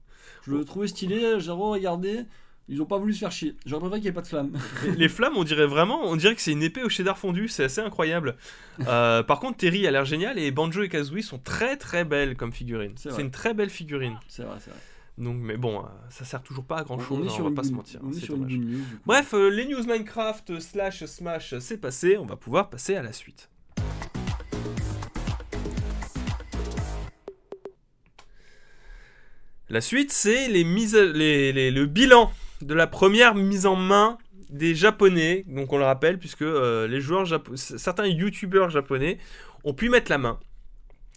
[0.47, 2.23] Je le trouvais stylé, j'ai regardé.
[2.69, 3.55] Ils ont pas voulu se faire chier.
[3.65, 4.51] J'aurais préféré qu'il n'y ait pas de flamme.
[4.97, 7.65] Les, flammes, on dirait vraiment, on dirait que c'est une épée au cheddar fondu, c'est
[7.65, 8.35] assez incroyable.
[8.87, 12.35] Euh, par contre, Terry a l'air génial et Banjo et Kazooie sont très très belles
[12.35, 12.93] comme figurines.
[12.97, 14.17] C'est une très belle figurine.
[14.27, 14.79] C'est vrai, c'est vrai.
[15.19, 17.43] Donc, mais bon, euh, ça sert toujours pas à grand On- chose, on est on
[17.43, 17.99] va une pas se mentir.
[18.03, 18.79] On est sur une news.
[19.05, 23.03] Bref, euh, les news Minecraft euh, slash Smash, c'est passé, on va pouvoir passer à
[23.03, 23.47] la suite.
[29.69, 32.31] La suite, c'est les mises, à- les, les- le bilan
[32.63, 34.17] de la première mise en main
[34.49, 35.43] des Japonais.
[35.47, 39.17] Donc on le rappelle, puisque euh, les joueurs, japo- certains YouTubeurs japonais
[39.63, 40.39] ont pu mettre la main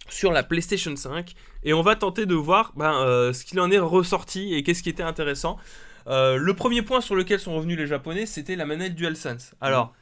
[0.08, 3.70] sur la PlayStation 5 et on va tenter de voir ben, euh, ce qu'il en
[3.70, 5.58] est ressorti et qu'est-ce qui était intéressant.
[6.06, 9.54] Euh, le premier point sur lequel sont revenus les Japonais, c'était la manette DualSense.
[9.60, 9.92] Alors,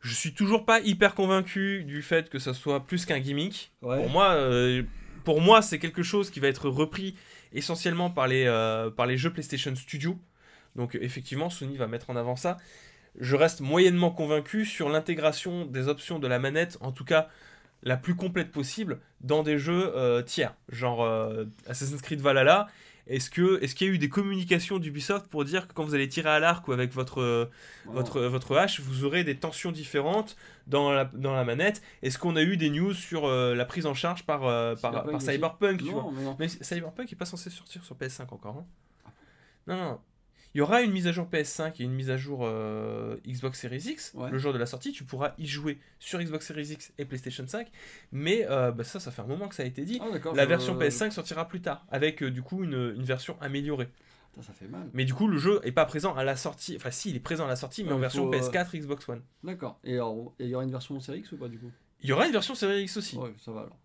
[0.00, 3.72] je suis toujours pas hyper convaincu du fait que ça soit plus qu'un gimmick.
[3.80, 3.96] Ouais.
[3.96, 4.82] Pour moi, euh,
[5.24, 7.14] pour moi, c'est quelque chose qui va être repris
[7.54, 8.44] essentiellement par les,
[8.96, 10.18] par les jeux PlayStation Studio.
[10.76, 12.56] Donc effectivement, Sony va mettre en avant ça.
[13.18, 17.28] Je reste moyennement convaincu sur l'intégration des options de la manette, en tout cas
[17.82, 22.68] la plus complète possible, dans des jeux euh, tiers, genre euh, Assassin's Creed Valhalla.
[23.08, 25.94] Est-ce que est-ce qu'il y a eu des communications d'Ubisoft pour dire que quand vous
[25.94, 27.50] allez tirer à l'arc ou avec votre
[27.86, 30.36] votre, votre hache, vous aurez des tensions différentes
[30.68, 31.82] dans la, dans la manette?
[32.02, 34.92] Est-ce qu'on a eu des news sur euh, la prise en charge par, euh, par,
[34.92, 35.26] Cyberpunk par aussi.
[35.26, 36.02] Cyberpunk tu vois?
[36.02, 36.36] Non, mais non.
[36.38, 38.58] Mais Cyberpunk n'est pas censé sortir sur PS5 encore.
[38.58, 38.66] hein
[39.66, 40.00] non, non.
[40.54, 43.58] Il y aura une mise à jour PS5 et une mise à jour euh, Xbox
[43.60, 44.12] Series X.
[44.14, 44.30] Ouais.
[44.30, 47.46] Le jour de la sortie, tu pourras y jouer sur Xbox Series X et PlayStation
[47.46, 47.70] 5.
[48.12, 49.98] Mais euh, bah, ça, ça fait un moment que ça a été dit.
[50.02, 50.32] Ah.
[50.34, 53.88] La version PS5 sortira plus tard, avec euh, du coup une, une version améliorée.
[54.32, 54.88] Putain, ça fait mal.
[54.92, 56.76] Mais du coup, le jeu est pas présent à la sortie.
[56.76, 58.78] Enfin, si, il est présent à la sortie, mais Ouais, en version faut, euh, PS4,
[58.78, 59.22] Xbox One.
[59.42, 59.78] D'accord.
[59.84, 61.70] Et il y aura une version série X ou pas du coup?
[62.02, 63.16] Il y aura une version Series X aussi.
[63.16, 63.78] Ouais, ça va alors.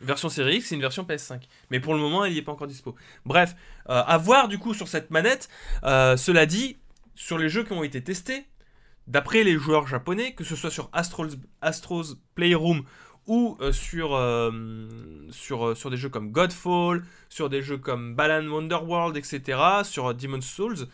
[0.00, 1.42] Version Series X et une version PS5.
[1.70, 2.94] Mais pour le moment, elle n'y est pas encore dispo.
[3.24, 3.54] Bref,
[3.88, 5.48] euh, à voir du coup sur cette manette.
[5.84, 6.76] Euh, cela dit,
[7.14, 8.46] sur les jeux qui ont été testés,
[9.06, 12.84] d'après les joueurs japonais, que ce soit sur Astro's, Playroom
[13.26, 14.16] ou euh, sur,
[15.76, 20.86] sur, des jeux comme Godfall, sur des jeux comme Balan Wonderworld, etc., sur Demon's Souls.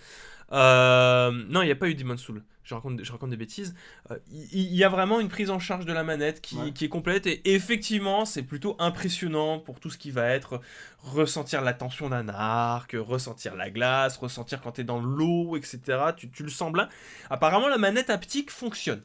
[0.52, 2.42] Euh, non, il n'y a pas eu Demon's Souls.
[2.64, 3.74] Je raconte, je raconte des bêtises.
[4.12, 6.72] Euh, Il y, a vraiment une prise en charge de la manette qui, Ouais.
[6.72, 10.60] qui est complète et effectivement, c'est plutôt impressionnant pour tout ce qui va être
[11.02, 15.80] ressentir la tension d'un arc, ressentir la glace, ressentir quand tu es dans l'eau, etc.
[16.16, 16.88] Tu, tu le sens bien.
[17.30, 19.02] Apparemment, la manette haptique fonctionne.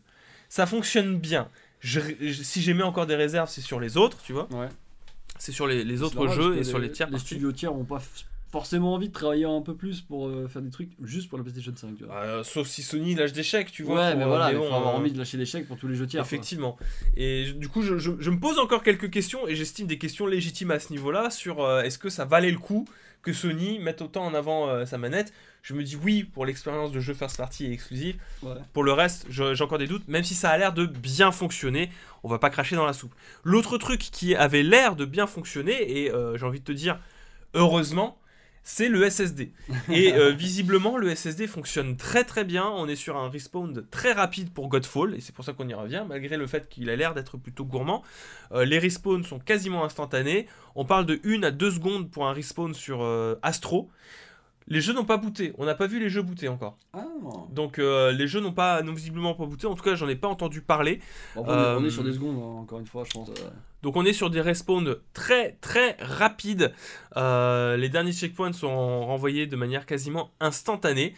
[0.49, 1.49] Ça fonctionne bien.
[1.79, 4.47] Je- je- si j'émets encore des réserves, c'est sur les autres, tu vois.
[4.53, 4.69] Ouais.
[5.39, 8.01] C'est sur les, autres normal, jeux et sur les tiers Les studios tiers ont pas
[8.51, 11.43] forcément envie de travailler un peu plus pour euh, faire des trucs juste pour la
[11.43, 11.97] PlayStation 5.
[11.97, 12.15] Tu vois.
[12.15, 13.95] Euh, sauf si Sony lâche des chèques, tu vois.
[13.95, 15.77] ouais, pour, mais voilà, il bon, faut avoir euh, envie de lâcher des chèques pour
[15.77, 16.21] tous les jeux tiers.
[16.21, 16.27] quoi.
[16.27, 16.77] Effectivement.
[17.15, 20.25] Et du coup, je, je- je me pose encore quelques questions et j'estime des questions
[20.27, 22.87] légitimes à ce niveau-là sur euh, est-ce que ça valait le coup
[23.21, 25.33] que Sony mette autant en avant sa manette?
[25.61, 28.15] Je me dis oui pour l'expérience de jeu first party et exclusif.
[28.41, 28.53] Ouais.
[28.71, 31.89] Pour le reste, j'ai encore des doutes, même si ça a l'air de bien fonctionner.
[32.23, 33.13] On va pas cracher dans la soupe.
[33.43, 36.99] L'autre truc qui avait l'air de bien fonctionner, et j'ai envie de te dire,
[37.53, 38.17] heureusement,
[38.69, 39.53] c'est le SSD.
[39.89, 42.67] Et euh, visiblement, le SSD fonctionne très très bien.
[42.67, 45.73] On est sur un respawn très rapide pour Godfall, et c'est pour ça qu'on y
[45.73, 48.03] revient, malgré le fait qu'il a l'air d'être plutôt gourmand.
[48.51, 50.47] Euh, les respawns sont quasiment instantanés.
[50.75, 53.89] On parle de 1 à 2 secondes pour un respawn sur euh, Astro.
[54.69, 55.53] Les jeux n'ont pas booté.
[55.57, 56.77] On n'a pas vu les jeux booter encore.
[56.93, 57.05] Ah,
[57.51, 59.65] Donc euh, les jeux n'ont pas, n'ont visiblement pas booté.
[59.65, 60.99] En tout cas, j'en ai pas entendu parler.
[61.35, 63.29] Bon, on, est, on est Euh, sur des secondes, hein, encore une fois, je pense.
[63.83, 66.73] Donc on est sur des respawns très très rapides.
[67.15, 71.13] Euh, les derniers checkpoints sont renvoyés de manière quasiment instantanée.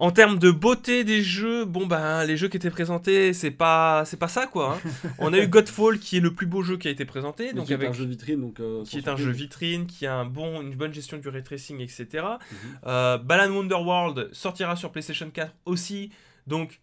[0.00, 4.02] En termes de beauté des jeux, bon ben les jeux qui étaient présentés, c'est pas
[4.06, 4.78] c'est pas ça quoi.
[4.84, 4.90] hein.
[5.18, 7.66] on a eu Godfall qui est le plus beau jeu qui a été présenté, donc
[7.66, 8.60] qui est avec un jeu vitrine, donc.
[8.60, 9.26] euh, qui est un surprise.
[9.26, 12.06] jeu vitrine, qui a un bon, une bonne gestion du ray tracing, etc.
[12.14, 12.56] Mhm.
[12.86, 16.10] Euh, Balan Wonderworld sortira sur PlayStation 4 aussi,
[16.46, 16.80] donc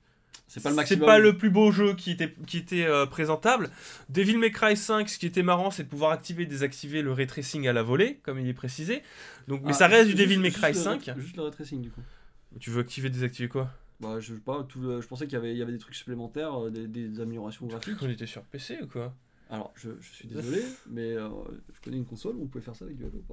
[0.48, 1.06] C'est pas le maximum.
[1.08, 3.72] pas le plus beau jeu qui était, qui était euh, présentable.
[4.10, 7.12] Devil May Cry 5, ce qui était marrant, c'est de pouvoir activer et désactiver le
[7.14, 9.02] ray tracing à la volée, comme il est précisé.
[9.48, 11.12] Donc, mais Ah, ça reste du Devil May juste Cry le- 5.
[11.18, 12.02] Juste le ray tracing, du coup.
[12.60, 13.70] Tu veux activer désactiver quoi?
[14.00, 15.78] Bah, je sais pas, tout le- je pensais qu'il y avait, il y avait des
[15.80, 17.98] trucs supplémentaires, euh, des, des améliorations graphiques.
[18.02, 19.14] On était sur PC ou quoi?
[19.50, 21.30] Alors, je, je suis désolé, mais euh,
[21.74, 23.24] je connais une console où on pouvait faire ça avec du Halo.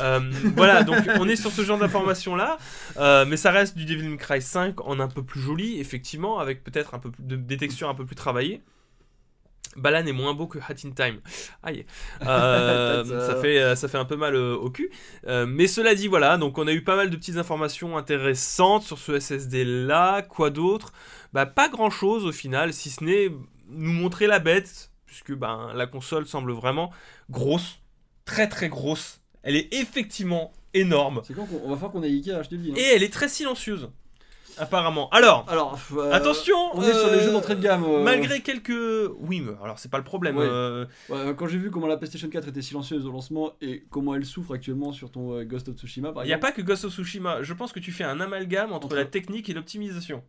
[0.00, 2.58] Euh, Voilà, donc on est sur ce genre d'informations là,
[2.96, 6.38] euh, mais ça reste du Devil May Cry 5 en un peu plus joli, effectivement,
[6.38, 8.62] avec peut-être un peu plus de, des textures un peu plus travaillées.
[9.76, 11.20] Balan est moins beau que Hat in Time.
[11.62, 11.84] Aïe.
[12.26, 14.90] Euh, ça, fait, euh, ça fait un peu mal euh, au cul.
[15.26, 18.82] Euh, mais cela dit, voilà, donc on a eu pas mal de petites informations intéressantes
[18.82, 20.22] sur ce SSD là.
[20.22, 20.92] Quoi d'autre?
[21.32, 23.30] Bah, pas grand chose au final, si ce n'est
[23.68, 26.90] nous montrer la bête, puisque ben, la console semble vraiment
[27.30, 27.78] grosse,
[28.24, 29.20] très très grosse.
[29.42, 31.22] Elle est effectivement énorme.
[31.24, 32.70] C'est quand qu'on- on va faire qu'on ait Ikea, je te le dis.
[32.70, 32.74] hein.
[32.76, 33.90] Et elle est très silencieuse,
[34.58, 35.08] apparemment.
[35.10, 37.84] Alors, Alors, euh, attention On est sur les euh, jeux d'entrée de gamme.
[37.84, 38.72] euh, Malgré quelques...
[39.20, 40.36] Oui, mais alors c'est pas le problème.
[40.36, 40.46] Ouais.
[41.08, 44.24] ouais, quand j'ai vu comment la PlayStation 4 était silencieuse au lancement et comment elle
[44.24, 46.92] souffre actuellement sur ton Ghost of Tsushima, par Il n'y a pas que Ghost of
[46.92, 47.42] Tsushima.
[47.42, 50.22] Je pense que tu fais un amalgame entre Entre- la technique et l'optimisation.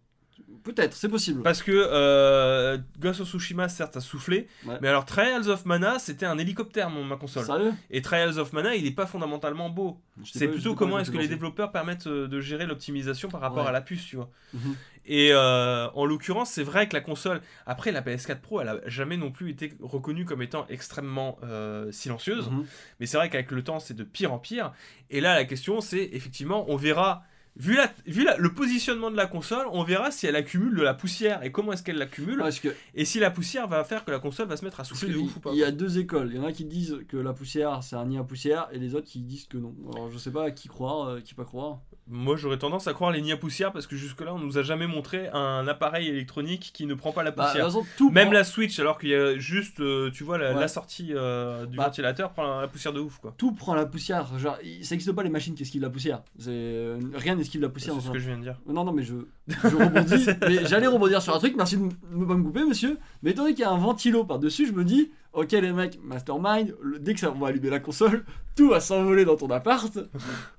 [0.63, 1.41] Peut-être, c'est possible.
[1.43, 4.47] Parce que euh, Ghost of Tsushima, certes, a soufflé.
[4.65, 4.77] Ouais.
[4.81, 7.45] Mais alors, Trials of Mana, c'était un hélicoptère, mon, ma console.
[7.45, 7.73] Sérieux?
[7.91, 9.99] Et Trials of Mana, il n'est pas fondamentalement beau.
[10.23, 13.69] C'est plutôt comment est-ce que les développeurs permettent euh, de gérer l'optimisation par rapport Ouais.
[13.69, 14.29] à la puce, tu vois.
[14.53, 14.75] Mhm.
[15.05, 18.77] Et euh, en l'occurrence, c'est vrai que la console, après la PS4 Pro, elle a
[18.85, 22.49] jamais non plus été reconnue comme étant extrêmement euh, silencieuse.
[22.49, 22.65] Mhm.
[23.01, 24.71] Mais c'est vrai qu'avec le temps, c'est de pire en pire.
[25.09, 27.23] Et là, la question, c'est effectivement, on verra.
[27.55, 30.81] Vu, la, vu la- le positionnement de la console, on verra si elle accumule de
[30.81, 32.39] la poussière et comment est-ce qu'elle l'accumule.
[32.39, 34.83] Parce que Et si la poussière va faire que la console va se mettre à
[34.83, 35.51] souffler de ouf ou pas.
[35.53, 36.29] Il y a deux écoles.
[36.31, 38.79] Il y en a qui disent que la poussière c'est un nid à poussière et
[38.79, 39.75] les autres qui disent que non.
[39.93, 41.81] Alors je sais pas à qui croire, euh, qui pas croire.
[42.09, 44.61] Moi, j'aurais tendance à croire les nids à poussière parce que jusque-là, on nous a
[44.61, 47.65] jamais montré un appareil électronique qui ne prend pas la Bah, de poussière.
[47.67, 50.37] toute façon, tout Même prend, la Switch, alors qu'il y a juste, euh, tu vois,
[50.37, 50.59] la, Ouais.
[50.59, 51.85] la sortie euh, du Bah.
[51.85, 53.33] ventilateur prend la, poussière de ouf, quoi.
[53.37, 54.37] tout prend la poussière.
[54.37, 56.21] Genre, ça existe pas les machines qui esquivent la poussière.
[56.37, 57.95] C'est euh, rien n'esquive la C'est poussière.
[57.95, 58.57] ce dans un- que je viens de dire.
[58.67, 59.13] Non, non, mais je,
[59.47, 60.65] je rebondis.
[60.67, 61.55] j'allais rebondir sur un truc.
[61.55, 62.97] Merci de ne pas me couper, monsieur.
[63.21, 65.99] Mais étant donné qu'il y a un ventilo par-dessus, je me dis, ok, les mecs,
[66.03, 68.23] mastermind, le- dès que ça va allumer la console,
[68.55, 69.97] tout va s'envoler dans ton appart.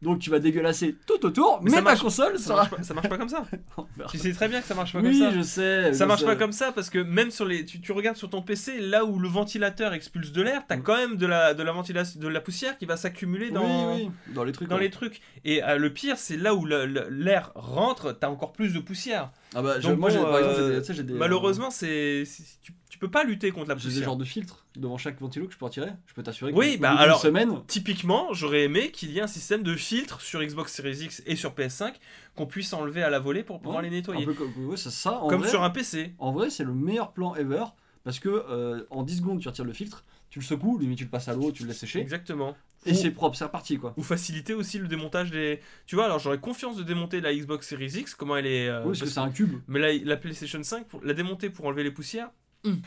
[0.03, 2.83] Donc tu vas dégueulasser tout autour, Mais mais, ça ta marche- console Ça marche, pas,
[2.83, 3.45] ça marche pas comme ça.
[4.11, 5.37] tu sais très bien que ça marche pas oui, comme ça.
[5.37, 5.93] je sais.
[5.93, 6.27] Ça je marche sais.
[6.27, 9.05] pas comme ça parce que même sur les, tu, tu regardes sur ton PC là
[9.05, 12.27] où le ventilateur expulse de l'air, t'as quand même de la de la ventilation, de
[12.29, 14.69] la poussière qui va s'accumuler dans Oui, oui, dans les trucs.
[14.69, 15.21] dans les trucs.
[15.45, 19.31] Et euh, le pire, c'est là où l'air rentre, t'as encore plus de poussière.
[19.55, 20.57] Ah bah, je- Donc moi, bon, j'ai, par exemple,
[20.93, 22.25] j'ai euh, des, Malheureusement, c'est
[22.61, 24.05] tu, tu peux pas lutter contre la euh, j'ai des poussière.
[24.05, 25.91] genres de filtres devant chaque ventilo que je peux retirer.
[26.07, 29.27] Je peux t'assurer que Oui, bah alors- semaine, Typiquement, j'aurais aimé qu'il y ait un
[29.27, 31.95] système de filtre sur Xbox Series X et sur PS5
[32.37, 34.23] qu'on puisse enlever à la volée pour pouvoir Ouais, les nettoyer.
[34.23, 35.19] un peu comme ouais, ça.
[35.19, 36.15] En Comme vrai, sur un PC.
[36.21, 37.65] En vrai, c'est le meilleur plan ever
[38.05, 41.05] parce que euh, en 10 secondes, tu retires le filtre, tu le secoues, limite tu
[41.05, 42.55] le passes à l'eau, tu le laisses sécher Exactement.
[42.87, 43.93] et c'est propre, c'est reparti quoi.
[43.97, 45.59] Ou faciliter aussi le démontage des.
[45.87, 48.69] Tu vois, alors j'aurais confiance de démonter la Xbox Series X, comment elle est.
[48.69, 49.59] euh, oui, parce que c'est un cube.
[49.67, 52.31] Mais la, la PlayStation 5, pour la démonter pour enlever les poussières.
[52.65, 52.81] Hum.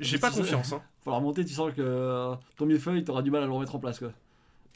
[0.00, 0.72] J'ai pas confiance.
[0.72, 0.82] Hein.
[1.02, 3.74] Faut la remonter, tu sens que euh, ton millefeuille, t'auras du mal à le remettre
[3.74, 4.12] en place quoi.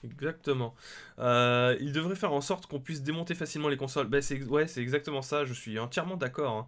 [0.05, 0.75] Exactement.
[1.21, 4.09] Euh, il devrait faire en sorte qu'on puisse démonter facilement les consoles.
[4.09, 5.45] Ben, c'est ouais, c'est exactement ça.
[5.45, 6.57] Je suis entièrement d'accord.
[6.57, 6.67] hein.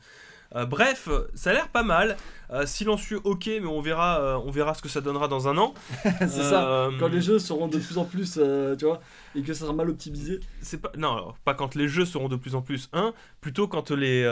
[0.55, 2.17] Euh, bref, ça a l'air pas mal.
[2.51, 5.57] Euh, silencieux, ok, mais on verra, euh, on verra ce que ça donnera dans un
[5.59, 5.75] an.
[6.21, 6.89] c'est ça.
[7.01, 8.39] Quand les jeux seront de plus en plus,
[8.79, 9.01] tu vois,
[9.35, 10.41] et que ça sera mal optimisé.
[10.61, 13.67] C'est pas non, alors, pas quand les jeux seront de plus en plus un, plutôt
[13.67, 14.23] quand les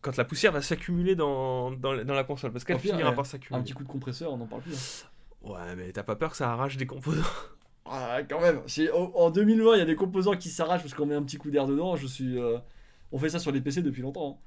[0.00, 3.14] quand la poussière va s'accumuler dans, dans, la- dans la console parce qu'elle finira ouais.
[3.16, 3.64] par Un s'accumuler.
[3.64, 5.04] petit coup de compresseur, on n'en parle plus.
[5.44, 5.48] hein.
[5.50, 7.22] Ouais, mais t'as pas peur que ça arrache des composants?
[7.88, 8.62] Ah, quand même.
[8.66, 11.22] Si- en, en 2020, il y a des composants qui s'arrachent parce qu'on met un
[11.22, 11.94] petit coup d'air dedans.
[11.94, 12.36] Je suis.
[13.12, 14.40] On fait ça sur les PC depuis longtemps.
[14.40, 14.42] hein.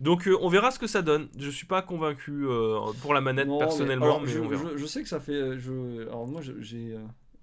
[0.00, 1.28] Donc euh, on verra ce que ça donne.
[1.38, 4.48] Je suis pas convaincu euh, pour la manette Non, mais- personnellement, alors, mais, je, on
[4.48, 4.62] verra.
[4.72, 5.32] je- je sais que ça fait.
[5.32, 6.02] euh, Je...
[6.08, 6.96] Alors moi, j'ai.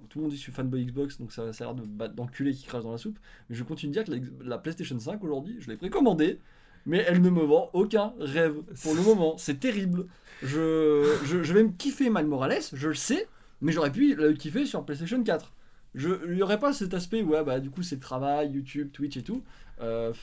[0.10, 2.08] Tout le monde dit que je suis fanboy Xbox, donc ça, ça a l'air de
[2.14, 3.18] d'enculé qui crache dans la soupe.
[3.50, 4.12] Mais je continue de dire que
[4.44, 6.40] la, la PlayStation 5 aujourd'hui, je l'ai précommandée,
[6.86, 9.36] mais elle ne me vend aucun rêve pour le moment.
[9.38, 10.06] C'est terrible.
[10.44, 13.28] Je, je, je vais me kiffer Miles Morales, je le sais,
[13.62, 15.52] mais j'aurais pu le kiffer sur PlayStation 4.
[15.96, 18.92] Je, il n'y aurait pas cet aspect, ouais, bah du coup c'est le travail, YouTube,
[18.92, 19.44] Twitch et tout.
[19.82, 20.14] Euh,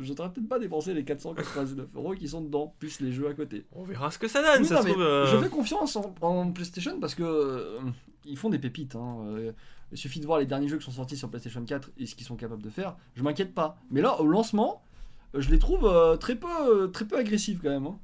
[0.00, 3.34] je n'aurais peut-être pas dépensé les 499 euros qui sont dedans, plus les jeux à
[3.34, 3.66] côté.
[3.72, 4.62] On verra ce que ça donne.
[4.62, 7.22] Oui, ça non, se mais trouve, euh, Je fais confiance en, en PlayStation parce que
[7.22, 7.78] euh,
[8.24, 8.96] ils font des pépites.
[8.96, 9.52] hein.
[9.90, 12.14] Il suffit de voir les derniers jeux qui sont sortis sur PlayStation 4 et ce
[12.14, 12.96] qu'ils sont capables de faire.
[13.14, 13.78] Je m'inquiète pas.
[13.90, 14.82] Mais là, au lancement,
[15.34, 17.86] je les trouve très peu, très peu agressifs quand même.
[17.86, 17.98] hein.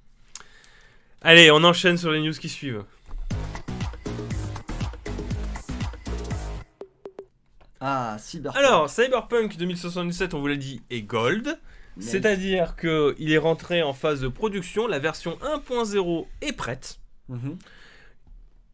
[1.22, 2.84] Allez, on enchaîne sur les news qui suivent.
[7.80, 8.64] Ah, Cyberpunk.
[8.64, 11.58] Alors, Cyberpunk 2077, on vous l'a dit, est gold.
[12.00, 14.86] C'est-à-dire qu'il est rentré en phase de production.
[14.86, 17.00] La version 1.0 est prête.
[17.28, 17.58] Mhm.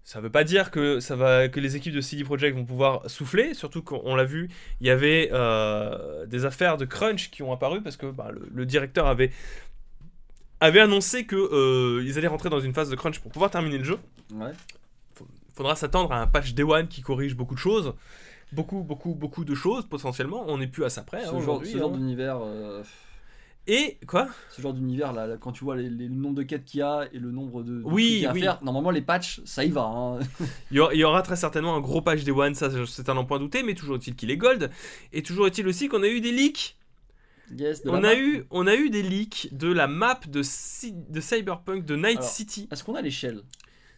[0.03, 3.09] Ça veut pas dire que, ça va, que les équipes de CD Projekt vont pouvoir
[3.09, 4.51] souffler, surtout qu'on l'a vu,
[4.83, 8.47] il y avait euh, des affaires de crunch qui ont apparu parce que bah, le,
[8.53, 9.31] le directeur avait,
[10.61, 13.99] avait annoncé qu'ils allaient rentrer dans une phase de crunch pour pouvoir terminer le jeu.
[14.35, 14.53] Ouais.
[15.55, 17.95] faudra s'attendre à un patch Day One qui corrige beaucoup de choses.
[18.55, 20.45] Beaucoup, beaucoup, beaucoup de choses potentiellement.
[20.49, 21.97] On n'est plus à ça près hein, Ce genre, ce genre hein.
[21.97, 22.83] d'univers, euh,
[23.67, 24.29] Et quoi?
[24.51, 26.81] ce genre d'univers là, là, quand tu vois les, les- le nombre de quêtes qu'il
[26.81, 28.41] y a et le nombre de, de Oui, trucs qu'il y a à oui.
[28.41, 29.83] faire, normalement les patchs, ça y va.
[29.85, 30.19] hein.
[30.71, 33.39] il y, aura, très certainement un gros patch Day One, ça c'est un en point
[33.39, 34.71] douté, mais toujours est-il qu'il est gold.
[35.13, 36.77] Et toujours est-il aussi qu'on a eu des leaks.
[37.57, 38.09] Yes, On map.
[38.09, 42.23] a, eu, on a eu des leaks de la map de, Cyberpunk de Night Alors,
[42.23, 42.69] City.
[42.71, 43.43] Est-ce qu'on a l'échelle?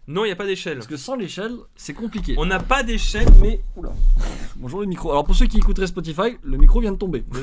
[0.08, 0.74] Non, il n'y a pas d'échelle.
[0.76, 2.36] Parce que sans l'échelle, c'est compliqué.
[2.38, 3.60] On n'a pas d'échelle, mais.
[4.56, 5.10] Bonjour le micro.
[5.10, 7.24] Alors pour ceux qui écouteraient Spotify, le micro vient de tomber.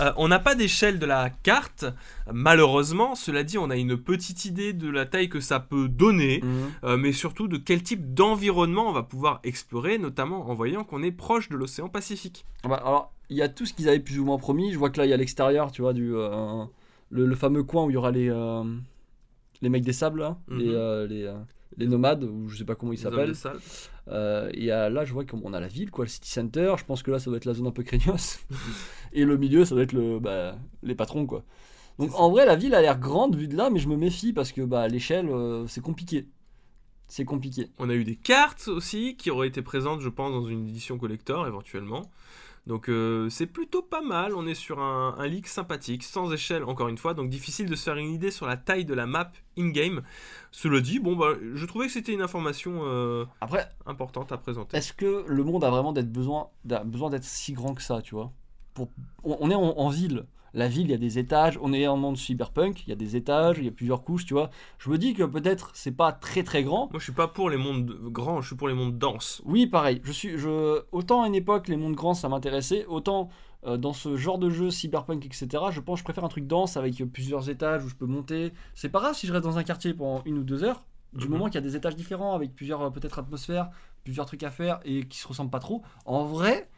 [0.00, 1.84] Euh, on n'a pas d'échelle de la carte,
[2.32, 3.14] malheureusement.
[3.14, 6.70] Cela dit, on a une petite idée de la taille que ça peut donner, Mhm.
[6.84, 11.02] euh, mais surtout de quel type d'environnement on va pouvoir explorer, notamment en voyant qu'on
[11.02, 12.46] est proche de l'océan Pacifique.
[12.64, 14.72] Ah bah, alors, il y a tout ce qu'ils avaient plus ou moins promis.
[14.72, 16.64] Je vois que là, il y a l'extérieur, tu vois, du, euh,
[17.10, 18.30] le, le fameux coin où il y aura les,
[19.62, 20.58] les mecs des sables, là, Mhm.
[20.58, 21.38] les, euh, les, euh,
[21.78, 23.32] les nomades, ou je sais pas comment ils s'appellent.
[24.08, 26.74] Euh, et euh, là, je vois qu'on a la ville, quoi, le city center.
[26.76, 28.40] Je pense que là, ça doit être la zone un peu craignos.
[29.14, 31.44] et le milieu, ça doit être le, bah, les patrons, quoi.
[31.98, 34.32] Donc en vrai, la ville a l'air grande vue de là, mais je me méfie
[34.32, 36.26] parce que bah, l'échelle, euh, c'est compliqué.
[37.06, 37.68] C'est compliqué.
[37.78, 40.96] On a eu des cartes aussi qui auraient été présentes, je pense, dans une édition
[40.98, 42.10] collector éventuellement.
[42.66, 44.34] Donc euh, c'est plutôt pas mal.
[44.36, 47.74] On est sur un, un leak sympathique, sans échelle encore une fois, donc difficile de
[47.74, 50.02] se faire une idée sur la taille de la map in-game.
[50.52, 54.76] Cela dit, bon bah, je trouvais que c'était une information euh, Après, importante à présenter.
[54.76, 58.30] Est-ce que le monde a vraiment d'être besoin, d'être si grand que ça, tu vois?
[58.74, 58.90] Pour,
[59.24, 60.24] on, on est en, en ville.
[60.54, 61.58] La ville, il y a des étages.
[61.62, 64.26] On est en monde cyberpunk, il y a des étages, il y a plusieurs couches,
[64.26, 64.50] tu vois.
[64.78, 66.88] Je me dis que peut-être c'est pas très très grand.
[66.90, 69.40] Moi, je suis pas pour les mondes grands, je suis pour les mondes denses.
[69.44, 70.00] Oui, pareil.
[70.04, 73.30] Je suis, je, autant à une époque les mondes grands ça m'intéressait, autant
[73.66, 75.64] euh, dans ce genre de jeu cyberpunk etc.
[75.70, 78.06] Je pense que je préfère un truc dense avec euh, plusieurs étages où je peux
[78.06, 78.52] monter.
[78.74, 80.84] C'est pas grave si je reste dans un quartier pendant une ou deux heures.
[81.14, 81.30] Du Mhm.
[81.32, 83.70] moment qu'il y a des étages différents avec plusieurs euh, peut-être atmosphères,
[84.04, 85.82] plusieurs trucs à faire et qui se ressemblent pas trop.
[86.06, 86.68] En vrai,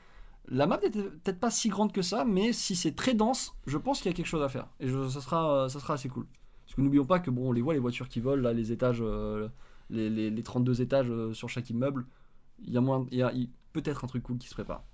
[0.49, 3.79] la map n'est peut-être pas si grande que ça, mais si c'est très dense, je
[3.79, 5.95] pense qu'il y a quelque chose à faire et je- ça sera, euh, ça sera
[5.95, 6.27] assez cool.
[6.65, 8.99] Parce que n'oublions pas que bon, on les voit les voitures qui volent les étages,
[9.03, 9.49] euh,
[9.91, 12.07] les, les- les 32 étages euh, sur chaque immeuble.
[12.67, 13.33] Il y a
[13.73, 14.85] peut-être un truc cool qui se prépare.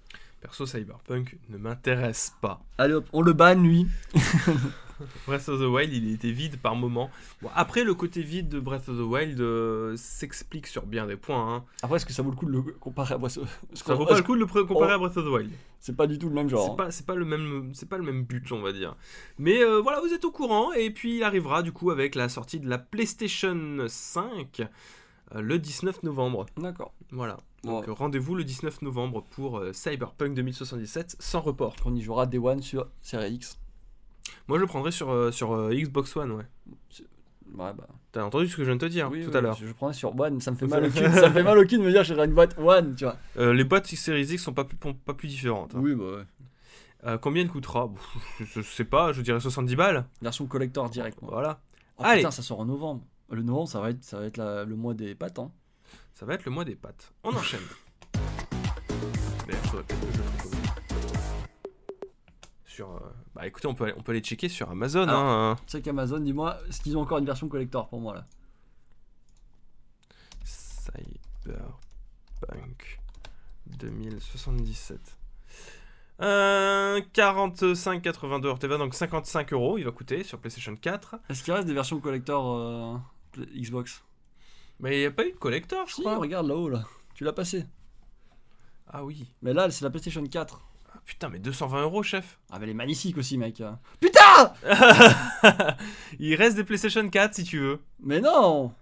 [0.41, 2.63] Perso, Cyberpunk ne m'intéresse pas.
[2.79, 3.87] Allez hop, on le banne lui.
[5.27, 7.11] Breath of the Wild, il était vide par moment.
[7.43, 11.17] Bon, après, le côté vide de Breath of the Wild euh, s'explique sur bien des
[11.17, 11.57] points.
[11.57, 11.65] hein.
[11.83, 14.07] Après, est-ce que ça vaut le coup de le comparer à Breath of Ça vaut
[14.07, 15.51] pas le coup de le comparer à Breath of the Wild.
[15.79, 16.65] C'est pas du tout le même genre.
[16.65, 16.75] C'est hein.
[16.75, 18.97] pas, c'est pas le même, c'est pas le même but, on va dire.
[19.39, 20.73] Mais euh, voilà, vous êtes au courant.
[20.73, 24.65] Et puis il arrivera du coup avec la sortie de la PlayStation 5 euh,
[25.35, 26.47] le 19 novembre.
[26.57, 26.93] D'accord.
[27.11, 27.37] Voilà.
[27.65, 31.77] Donc euh, rendez-vous le 19 novembre pour euh, Cyberpunk 2077 sans report.
[31.85, 33.59] on y jouera Day One sur Series X.
[34.49, 36.45] Moi je le prendrai sur, euh, sur euh, Xbox One, ouais.
[37.55, 37.87] Ouais, bah.
[38.13, 39.73] T'as entendu ce que je viens de te dire oui, tout oui, à l'heure Je,
[39.73, 40.99] prendrais sur One, ça me fait mal au cul.
[41.13, 43.17] ça me fait mal au cul de me dire j'aurai une boîte One, tu vois.
[43.39, 45.75] Euh, Les boîtes Series X sont pas plus, pas plus différentes.
[45.75, 45.81] hein.
[45.83, 46.23] Oui, bah ouais.
[47.07, 47.91] Euh, combien il coûtera?
[48.39, 50.05] Je, je sais pas, je dirais 70 balles.
[50.23, 51.21] Version collector direct.
[51.23, 51.31] moi.
[51.33, 51.61] Voilà.
[51.99, 52.19] Oh, Allez.
[52.19, 53.03] putain, ça sort en novembre.
[53.31, 55.39] Le novembre, ça va être, ça va être la- le mois des pâtes.
[55.39, 55.51] Hein.
[56.15, 57.13] Ça va être le mois des pâtes.
[57.25, 57.61] On enchaîne.
[59.47, 60.55] D'ailleurs, faudrait peut-être que je le trouve.
[62.65, 62.91] Sur.
[62.97, 63.01] euh,
[63.35, 65.03] Bah écoutez, on peut, aller- on peut aller checker sur Amazon.
[65.09, 65.25] Alors.
[65.25, 65.57] hein.
[65.67, 68.27] Check Amazon, dis-moi, est-ce qu'ils ont encore une version collector pour moi là?
[70.45, 71.71] Cyberpunk
[73.67, 75.17] 2077.
[76.23, 81.17] Euh, 45,82 RTV, donc 55 euros, il va coûter sur PlayStation 4.
[81.31, 82.97] Est-ce qu'il reste des versions collector euh,
[83.39, 84.03] Xbox
[84.81, 86.17] Mais il n'y a pas eu de collector, je Si, crois.
[86.19, 86.85] regarde là-haut là.
[87.15, 87.67] Tu l'as passé.
[88.89, 89.27] Ah oui.
[89.43, 90.61] Mais là, c'est la PlayStation 4.
[90.93, 92.39] Ah, putain, mais 220 euros, chef.
[92.51, 93.63] Ah, mais elle est magnifique aussi, mec.
[94.01, 94.55] Putain
[96.19, 97.81] il reste des PlayStation 4 si tu veux.
[98.01, 98.73] Mais non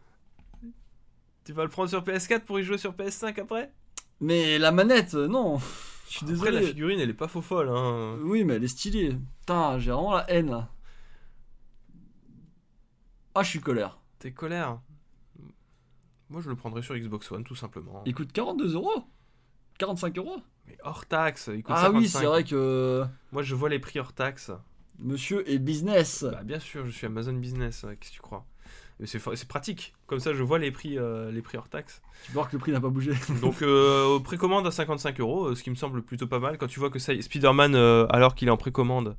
[1.44, 3.72] Tu vas le prendre sur PS4 pour y jouer sur PS5 après?
[4.20, 5.58] Mais la manette, euh, non
[6.06, 6.60] Je suis Après, désolé.
[6.60, 7.68] la figurine, elle est pas faux folle.
[7.68, 8.16] Hein.
[8.22, 9.16] Oui, mais elle est stylée.
[9.40, 10.68] Putain, j'ai vraiment la haine là.
[13.34, 13.98] Ah, je suis colère.
[14.18, 14.80] T'es colère.
[16.30, 18.02] Moi, je le prendrais sur Xbox One, tout simplement.
[18.04, 19.04] Il coûte 42 euros
[19.78, 22.18] 45 euros Mais hors taxe, il coûte Ah oui, 55.
[22.18, 24.50] c'est vrai que Moi, je vois les prix hors taxe.
[24.98, 26.24] monsieur est business.
[26.24, 28.44] Bah, bien sûr, je suis Amazon Business, ouais, qu'est-ce que tu crois?
[29.04, 32.02] C'est pratique, comme ça je vois les prix, euh, les prix hors taxe.
[32.24, 33.12] Tu voir que le prix n'a pas bougé.
[33.40, 36.58] Donc euh, précommande à 55 euros, euh, ce qui me semble plutôt pas mal.
[36.58, 39.16] Quand tu vois que ça, Spider-Man, euh, alors qu'il est en précommande,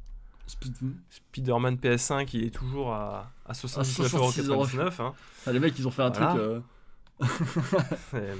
[0.49, 5.01] Spider-Man PS5, il est toujours à, à 79,99€.
[5.01, 5.13] Hein.
[5.45, 6.27] Ah, les mecs, ils ont fait un Voilà.
[6.29, 6.41] truc.
[6.41, 6.59] euh,
[8.11, 8.35] C'est, euh,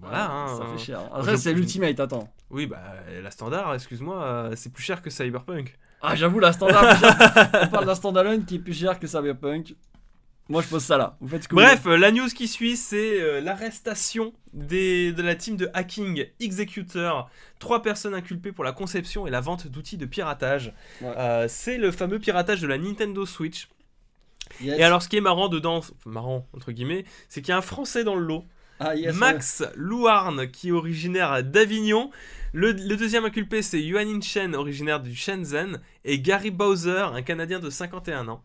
[0.00, 0.30] voilà.
[0.30, 0.58] hein.
[0.58, 1.00] Ça fait cher.
[1.12, 2.28] Après, c'est l'Ultimate, attends.
[2.50, 2.80] Oui, bah
[3.22, 5.76] la standard, excuse-moi, euh, c'est plus cher que Cyberpunk.
[6.02, 6.84] Ah, j'avoue, la standard.
[7.62, 9.74] On parle d'un standalone qui est plus cher que Cyberpunk.
[10.50, 11.16] Moi, je pose ça là.
[11.20, 15.34] Vous faites ce que Bref, la news qui suit, c'est euh, l'arrestation des- de la
[15.34, 17.30] team de hacking Executor.
[17.58, 20.74] Trois personnes inculpées pour la conception et la vente d'outils de piratage.
[21.00, 21.14] Ouais.
[21.16, 23.68] Euh, c'est le fameux piratage de la Nintendo Switch.
[24.60, 24.78] Yes.
[24.78, 27.56] Et alors, ce qui est marrant dedans, enfin, marrant entre guillemets, c'est qu'il y a
[27.56, 28.44] un Français dans le lot,
[28.80, 32.10] ah, yes, Max Louarn, qui est originaire d'Avignon.
[32.52, 37.58] Le, le deuxième inculpé, c'est Yuan Chen, originaire du Shenzhen, et Gary Bowser, un Canadien
[37.60, 38.42] de 51 ans,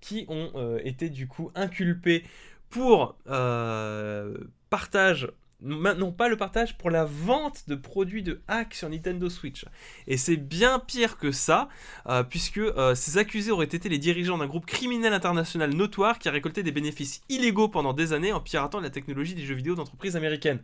[0.00, 2.24] qui ont euh, été du coup inculpés
[2.68, 4.36] pour euh,
[4.70, 5.30] partage.
[5.62, 9.66] Non, pas le partage, pour la vente de produits de hack sur Nintendo Switch.
[10.06, 11.68] Et c'est bien pire que ça,
[12.08, 12.62] euh, puisque
[12.94, 16.72] ces accusés auraient été les dirigeants d'un groupe criminel international notoire qui a récolté des
[16.72, 20.62] bénéfices illégaux pendant des années en piratant la technologie des jeux vidéo d'entreprises américaines.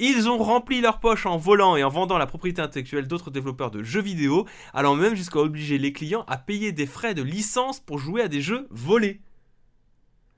[0.00, 3.72] Ils ont rempli leurs poches en volant et en vendant la propriété intellectuelle d'autres développeurs
[3.72, 7.80] de jeux vidéo, allant même jusqu'à obliger les clients à payer des frais de licence
[7.80, 9.20] pour jouer à des jeux volés.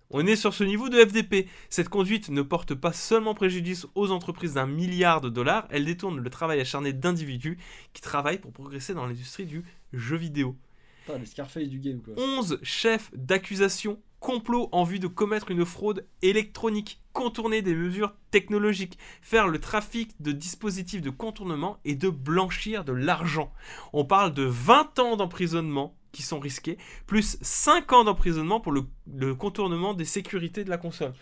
[0.09, 1.47] On est sur ce niveau de FDP.
[1.69, 6.19] Cette conduite ne porte pas seulement préjudice aux entreprises d'un milliard de dollars, elle détourne
[6.19, 7.59] le travail acharné d'individus
[7.93, 10.57] qui travaillent pour progresser dans l'industrie du jeu vidéo.
[11.05, 12.15] Putain, les Scarface du game, quoi.
[12.17, 18.99] 11 chefs d'accusation, complot en vue de commettre une fraude électronique, contourner des mesures technologiques,
[19.23, 23.53] faire le trafic de dispositifs de contournement et de blanchir de l'argent.
[23.93, 28.85] On parle de 20 ans d'emprisonnement qui sont risqués, plus 5 ans d'emprisonnement pour le,
[29.13, 31.13] le contournement des sécurités de la console.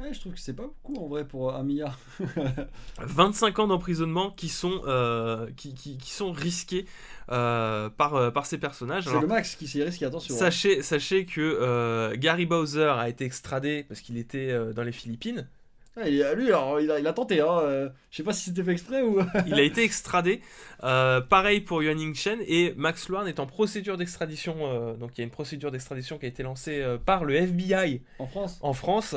[0.00, 1.98] Ouais, je trouve que c'est pas beaucoup en vrai pour un milliard.
[3.00, 6.86] 25 ans d'emprisonnement qui sont, euh, qui, qui- qui sont risqués
[7.30, 9.04] euh, par, euh, par ces personnages.
[9.04, 10.34] C'est le max qui s'y risque, attention.
[10.34, 10.38] hein.
[10.38, 14.92] Sachez, sachez que euh, Gary Bowser a été extradé parce qu'il était euh, dans les
[14.92, 15.48] Philippines.
[15.96, 17.40] Ouais, il a- lui, alors, il a, il a tenté.
[17.40, 17.58] Hein.
[17.62, 19.20] euh, Je sais pas si c'était fait exprès ou.
[19.46, 20.40] Il a été extradé.
[20.82, 24.56] Euh, pareil pour Yuan Chen et Max Luan est en procédure d'extradition.
[24.62, 28.02] euh, donc il y a une procédure d'extradition qui a été lancée par le FBI
[28.18, 28.58] en France.
[28.60, 29.14] en France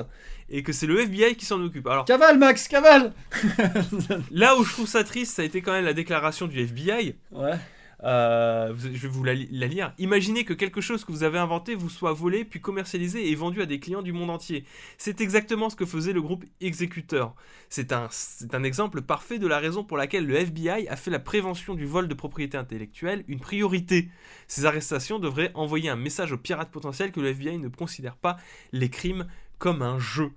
[0.49, 1.87] et que c'est le FBI qui s'en occupe.
[1.87, 3.11] Alors Cavale, Max, cavale
[4.31, 7.15] là où je trouve ça triste, ça a été quand même la déclaration du FBI.
[7.31, 7.53] Ouais.
[8.03, 9.93] Euh, je vais vous la, li- la lire.
[9.97, 13.61] Imaginez que quelque chose que vous avez inventé vous soit volé, puis commercialisé et vendu
[13.61, 14.65] à des clients du monde entier.
[14.99, 17.35] C'est exactement ce que faisait le groupe Executor.
[17.69, 18.07] C'est un,
[18.53, 21.85] un exemple parfait de la raison pour laquelle le FBI a fait la prévention du
[21.85, 24.09] vol de propriété intellectuelle une priorité.
[24.47, 28.37] Ces arrestations devraient envoyer un message aux pirates potentiels que le FBI ne considère pas
[28.73, 29.25] les crimes
[29.57, 30.31] comme un jeu.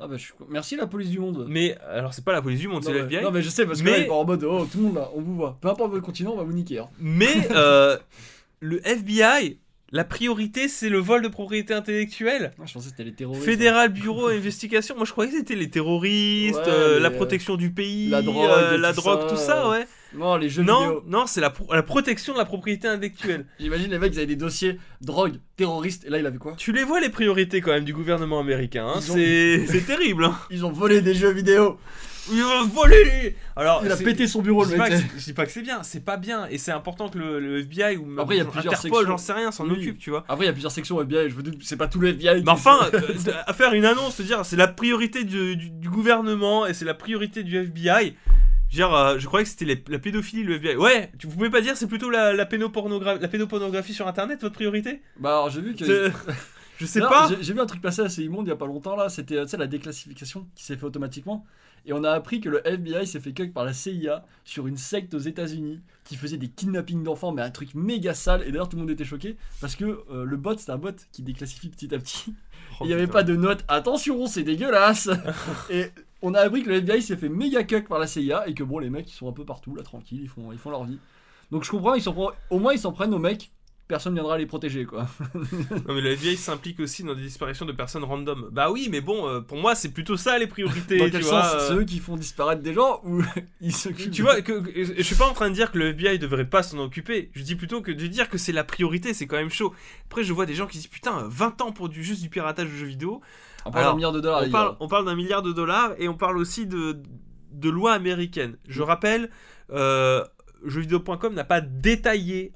[0.00, 0.34] Ah bah, je suis...
[0.48, 1.46] Merci la police du monde.
[1.48, 3.22] Mais alors c'est pas la police du monde, c'est le FBI.
[3.22, 5.10] non, mais je sais, parce que Mais- là, en mode oh, tout le monde là,
[5.14, 5.58] on vous voit.
[5.60, 6.78] Peu importe votre continent, on va vous niquer.
[6.78, 6.88] Hein.
[6.98, 7.98] Mais euh,
[8.60, 9.58] le FBI,
[9.92, 12.52] la priorité, c'est le vol de propriété intellectuelle.
[12.58, 13.44] Ah, je pensais que c'était les terroristes.
[13.44, 14.96] Fédéral Bureau d'investigation.
[14.96, 18.08] Moi, je croyais que c'était les terroristes, Ouais, euh, les, la euh, protection du pays,
[18.08, 19.86] la drogue euh, la tout drogue, ça, tout ça, ouais.
[20.14, 21.04] Non, les jeux Non, vidéo.
[21.06, 23.46] non, c'est la, pro- la protection de la propriété intellectuelle.
[23.60, 26.54] J'imagine les mecs, ils avaient des dossiers drogue, terroriste, et là, il avait quoi?
[26.56, 28.86] Tu les vois les priorités quand même du gouvernement américain.
[28.86, 30.24] hein, ont- C'est terrible.
[30.24, 30.36] Hein.
[30.50, 31.78] Ils ont volé des jeux vidéo.
[32.32, 33.34] Ils vont voler.
[33.56, 34.90] Alors, Il a pété son bureau, le mec.
[34.90, 37.18] que, c'est- je dis pas que c'est bien, c'est pas bien, et c'est important que
[37.18, 39.06] le, le FBI ou Après, il y a plusieurs Interpol, sections.
[39.08, 39.72] j'en sais rien, s'en Oui.
[39.72, 40.24] occupe, tu vois.
[40.28, 42.08] Après, il y a plusieurs sections au FBI, je vous doute, c'est pas tout le
[42.10, 42.42] FBI.
[42.44, 43.00] Mais enfin, euh,
[43.46, 46.94] à faire une annonce, dire c'est la priorité du, du- du gouvernement et c'est la
[46.94, 48.14] priorité du FBI.
[48.70, 50.76] Dire, euh, je croyais que c'était les- la pédophilie, le FBI.
[50.76, 54.40] Ouais, tu, vous pouvez pas dire c'est plutôt la, la, pédopornogra- la pédopornographie sur internet
[54.42, 55.02] votre priorité?
[55.18, 56.10] Bah, alors, j'ai vu que.
[56.78, 57.28] Je sais Non, pas.
[57.28, 59.36] j'ai- J'ai vu un truc passer assez immonde il y a pas longtemps là, c'était
[59.36, 61.44] euh, tu sais, la déclassification qui s'est fait automatiquement.
[61.84, 64.78] Et on a appris que le FBI s'est fait cueille par la CIA sur une
[64.78, 68.42] secte aux États-Unis qui faisait des kidnappings d'enfants, mais un truc méga sale.
[68.46, 70.92] Et d'ailleurs, tout le monde était choqué parce que euh, le bot, c'est un bot
[71.12, 72.34] qui déclassifie petit à petit.
[72.80, 75.10] Oh, Il n'y avait pas de note, attention, c'est dégueulasse.
[75.70, 75.86] et
[76.22, 78.62] on a appris que le FBI s'est fait méga cueille par la CIA et que
[78.64, 80.84] bon, les mecs ils sont un peu partout là, tranquilles, ils font, ils font leur
[80.84, 80.98] vie.
[81.50, 83.50] Donc je comprends, ils s'en prennent- au moins ils s'en prennent aux mecs,
[83.88, 85.08] personne viendra les protéger quoi.
[85.88, 88.48] Non mais le FBI s'implique aussi dans des disparitions de personnes random.
[88.52, 90.98] Bah oui, mais bon, euh, pour moi c'est plutôt ça les priorités.
[90.98, 91.68] Dans quel sens euh.
[91.68, 93.22] C'est eux qui font disparaître des gens ou
[93.60, 95.88] ils s'occupent Tu vois, que, que- je suis pas en train de dire que le
[95.88, 97.30] FBI devrait pas s'en occuper.
[97.34, 99.74] Je dis plutôt que de dire que c'est la priorité, c'est quand même chaud.
[100.06, 102.68] Après, je vois des gens qui disent putain, 20 ans pour du, juste du piratage
[102.68, 103.20] de jeux vidéo.
[103.66, 104.40] On parle d'un milliard de dollars.
[104.40, 104.76] on les parle, gars.
[104.80, 107.00] on parle d'un milliard de dollars et on parle aussi de,
[107.52, 108.56] de lois américaines.
[108.68, 109.30] Je rappelle,
[109.70, 110.24] euh,
[110.64, 112.52] jeuxvideo.com n'a pas détaillé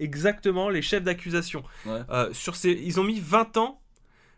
[0.00, 1.62] exactement les chefs d'accusation.
[1.86, 2.00] Ouais.
[2.10, 3.80] Euh, sur ces, ils ont mis 20 ans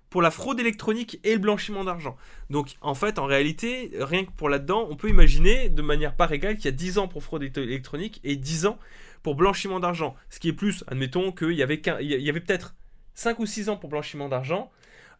[0.08, 2.16] pour la fraude électronique et le blanchiment d'argent.
[2.50, 6.28] Donc en fait, en réalité, rien que pour là-dedans, on peut imaginer de manière pas
[6.30, 8.78] égale qu'il y a 10 ans pour fraude électro- électronique et 10 ans
[9.22, 10.16] pour blanchiment d'argent.
[10.28, 12.74] Ce qui est plus, admettons qu'il y avait, il y avait peut-être
[13.14, 14.70] 5 ou 6 ans pour blanchiment d'argent.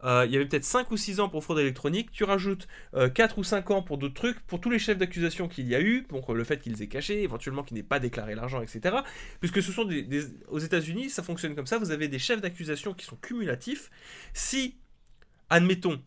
[0.05, 3.09] Euh, il y avait peut-être 5 ou 6 ans pour fraude électronique, tu rajoutes euh,
[3.11, 5.81] 4 ou 5 ans pour d'autres trucs, pour tous les chefs d'accusation qu'il y a
[5.81, 8.97] eu, pour le fait qu'ils aient caché, éventuellement qu'ils n'aient pas déclaré l'argent, etc.
[9.41, 12.41] Puisque ce sont des, des- aux États-Unis, ça fonctionne comme ça, vous avez des chefs
[12.41, 13.91] d'accusation qui sont cumulatifs.
[14.33, 14.77] Si,
[15.51, 16.01] admettons,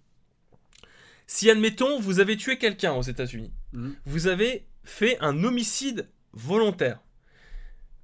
[1.28, 3.96] si admettons, vous avez tué quelqu'un aux États-Unis, Mhm.
[4.06, 7.00] vous avez fait un homicide volontaire.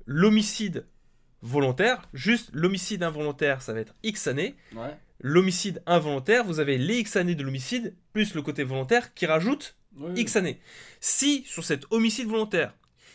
[0.06, 0.86] L'homicide
[1.42, 4.56] volontaire, juste l'homicide involontaire, ça va être X années.
[4.76, 4.96] Ouais.
[5.22, 9.76] L'homicide involontaire, vous avez les X années de l'homicide, plus le côté volontaire qui rajoute
[9.98, 10.12] Oui.
[10.22, 10.60] X années.
[11.02, 12.74] Si sur cet homicide volontaire,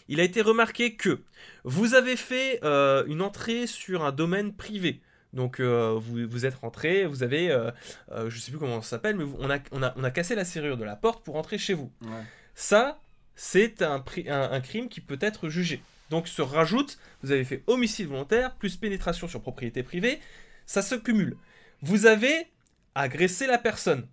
[0.09, 1.21] il a été remarqué que
[1.65, 5.01] vous avez fait euh, une entrée sur un domaine privé,
[5.33, 7.71] donc euh, vous, vous êtes rentré, vous avez, euh,
[8.13, 10.35] euh, je sais plus comment ça s'appelle, mais on a, on, a, on a cassé
[10.35, 11.91] la serrure de la porte pour entrer chez vous.
[12.03, 12.23] Ouais.
[12.55, 13.01] Ça,
[13.35, 15.83] c'est un, pri- un- un crime qui peut être jugé.
[16.11, 20.21] Donc se rajoute, vous avez fait homicide volontaire, plus pénétration sur propriété privée,
[20.67, 21.37] ça se cumule.
[21.85, 22.47] Vous avez
[22.95, 24.07] agressé la personne.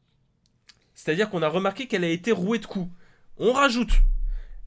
[0.94, 2.90] C'est-à-dire qu'on a remarqué qu'elle a été rouée de coups.
[3.38, 3.92] On rajoute.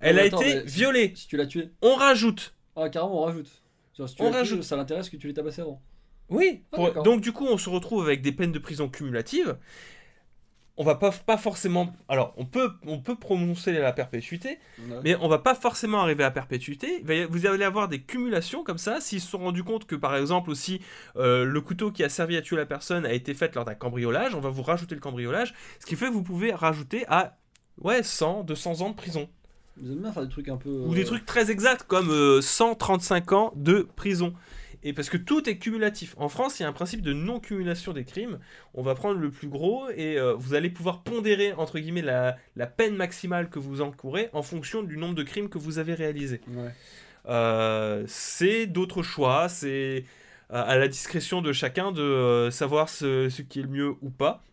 [0.00, 1.12] Elle a attends, été si- violée.
[1.14, 1.70] Si tu l'as tué.
[1.82, 2.54] On rajoute.
[2.76, 3.50] Ah, carrément, on rajoute.
[3.96, 4.62] Genre, si tu On rajoute.
[4.62, 5.80] ça l'intéresse que tu l'aies tabassé avant.
[6.28, 6.62] Oui.
[6.72, 9.56] Ah, pour- donc du coup, on se retrouve avec des peines de prison cumulatives.
[10.76, 11.92] On va pas, pas forcément...
[12.08, 15.00] Alors, on peut, on peut prononcer la perpétuité, Ouais.
[15.04, 17.04] Mais on va pas forcément arriver à perpétuité.
[17.30, 19.00] Vous allez avoir des cumulations comme ça.
[19.00, 20.80] S'ils se sont rendus compte que, par exemple, aussi,
[21.16, 23.74] euh, le couteau qui a servi à tuer la personne a été fait lors d'un
[23.74, 25.54] cambriolage, on va vous rajouter le cambriolage.
[25.78, 27.36] Ce qui fait que vous pouvez rajouter à
[27.80, 29.28] ouais, 100, 200 ans de prison.
[29.80, 30.70] Ils aiment bien faire des trucs un peu.
[30.70, 34.34] Ou euh, des trucs très exacts, comme euh, 135 ans de prison.
[34.84, 36.14] Et parce que tout est cumulatif.
[36.18, 38.38] En France, il y a un principe de non-cumulation des crimes.
[38.74, 42.36] On va prendre le plus gros et euh, vous allez pouvoir pondérer, entre guillemets, la,
[42.56, 45.94] la peine maximale que vous encourez en fonction du nombre de crimes que vous avez
[45.94, 46.42] réalisés.
[46.48, 46.74] Ouais.
[47.26, 50.04] Euh, c'est d'autres choix, c'est
[50.50, 53.94] à à la discrétion de chacun de euh, savoir ce, ce qui est le mieux
[54.02, 54.44] ou pas.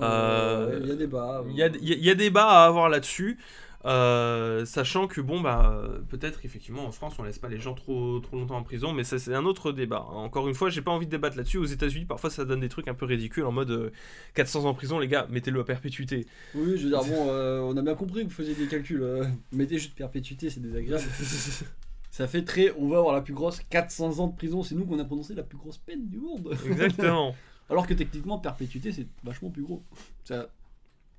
[0.00, 1.44] Ah, Euh, Il y a débat.
[1.48, 3.38] Il y a, y a débat à avoir là-dessus,
[3.84, 7.74] euh, sachant que bon bah euh, peut-être effectivement en France on laisse pas les gens
[7.74, 10.00] trop trop longtemps en prison, mais ça c'est un autre débat.
[10.00, 11.58] Encore une fois, j'ai pas envie de débattre là-dessus.
[11.58, 13.90] Aux États-Unis, parfois ça donne des trucs un peu ridicules en mode euh,
[14.34, 16.26] 400 ans en prison, les gars, mettez-le à perpétuité.
[16.54, 19.02] Oui, je veux dire, bon, euh, on a bien compris que vous faisiez des calculs.
[19.02, 21.04] euh, mettez juste perpétuité, c'est désagréable.
[22.10, 22.74] Ça fait très.
[22.78, 25.34] On va avoir la plus grosse 400 ans de prison, c'est nous qu'on a prononcé
[25.34, 26.56] la plus grosse peine du monde.
[26.66, 27.34] Exactement.
[27.70, 29.84] Alors que techniquement, perpétuité, c'est vachement plus gros.
[30.24, 30.48] Ça.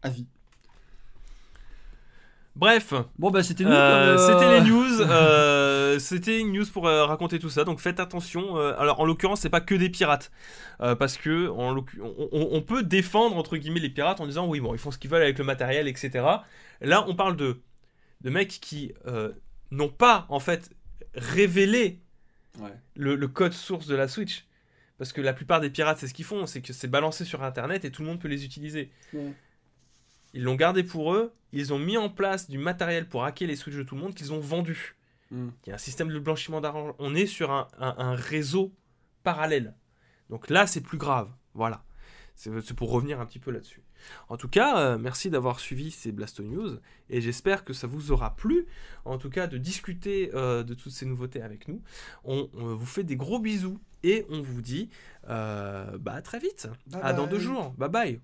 [0.01, 0.26] À vie.
[2.60, 3.72] Bref, Bon, bah, c'était nous.
[3.72, 5.01] Euh, euh, C'était les news.
[5.01, 7.64] euh, C'était une news pour euh, raconter tout ça.
[7.64, 8.57] Donc faites attention.
[8.57, 10.30] euh, alors en l'occurrence, c'est pas que des pirates,
[10.82, 11.86] Euh, parce que en on,
[12.32, 14.97] on- on peut défendre entre guillemets les pirates en disant oui bon ils font ce
[14.97, 16.26] qu'ils veulent avec le matériel, etc.
[16.82, 17.62] Là, on parle de
[18.22, 19.32] de mecs qui euh,
[19.72, 20.70] n'ont pas en fait
[21.16, 22.01] révélé
[22.60, 22.74] Ouais.
[22.97, 24.45] le, le code source de la Switch.
[24.97, 27.41] Parce que la plupart des pirates, c'est ce qu'ils font, c'est que c'est balancé sur
[27.43, 28.91] Internet et tout le monde peut les utiliser.
[29.14, 29.32] Ouais.
[30.34, 31.34] Ils l'ont gardé pour eux.
[31.52, 34.14] Ils ont mis en place du matériel pour hacker les Switch de tout le monde
[34.14, 34.96] qu'ils ont vendu.
[35.32, 35.50] Hmm.
[35.66, 36.96] Il y a un système de blanchiment d'argent.
[37.00, 38.72] On est sur un, un- un réseau
[39.24, 39.76] parallèle.
[40.30, 41.30] Donc là, c'est plus grave.
[41.54, 41.84] Voilà.
[42.36, 43.82] C'est pour revenir un petit peu là-dessus.
[44.30, 46.78] En tout cas, euh, merci d'avoir suivi ces Blasto News
[47.10, 48.66] et j'espère que ça vous aura plu.
[49.04, 51.82] En tout cas, de discuter euh, de toutes ces nouveautés avec nous.
[52.24, 54.90] On, on vous fait des gros bisous et on vous dit
[55.28, 56.70] euh, bah, à très vite.
[56.88, 57.72] Bye à dans deux jours.
[57.72, 58.22] Bye bye.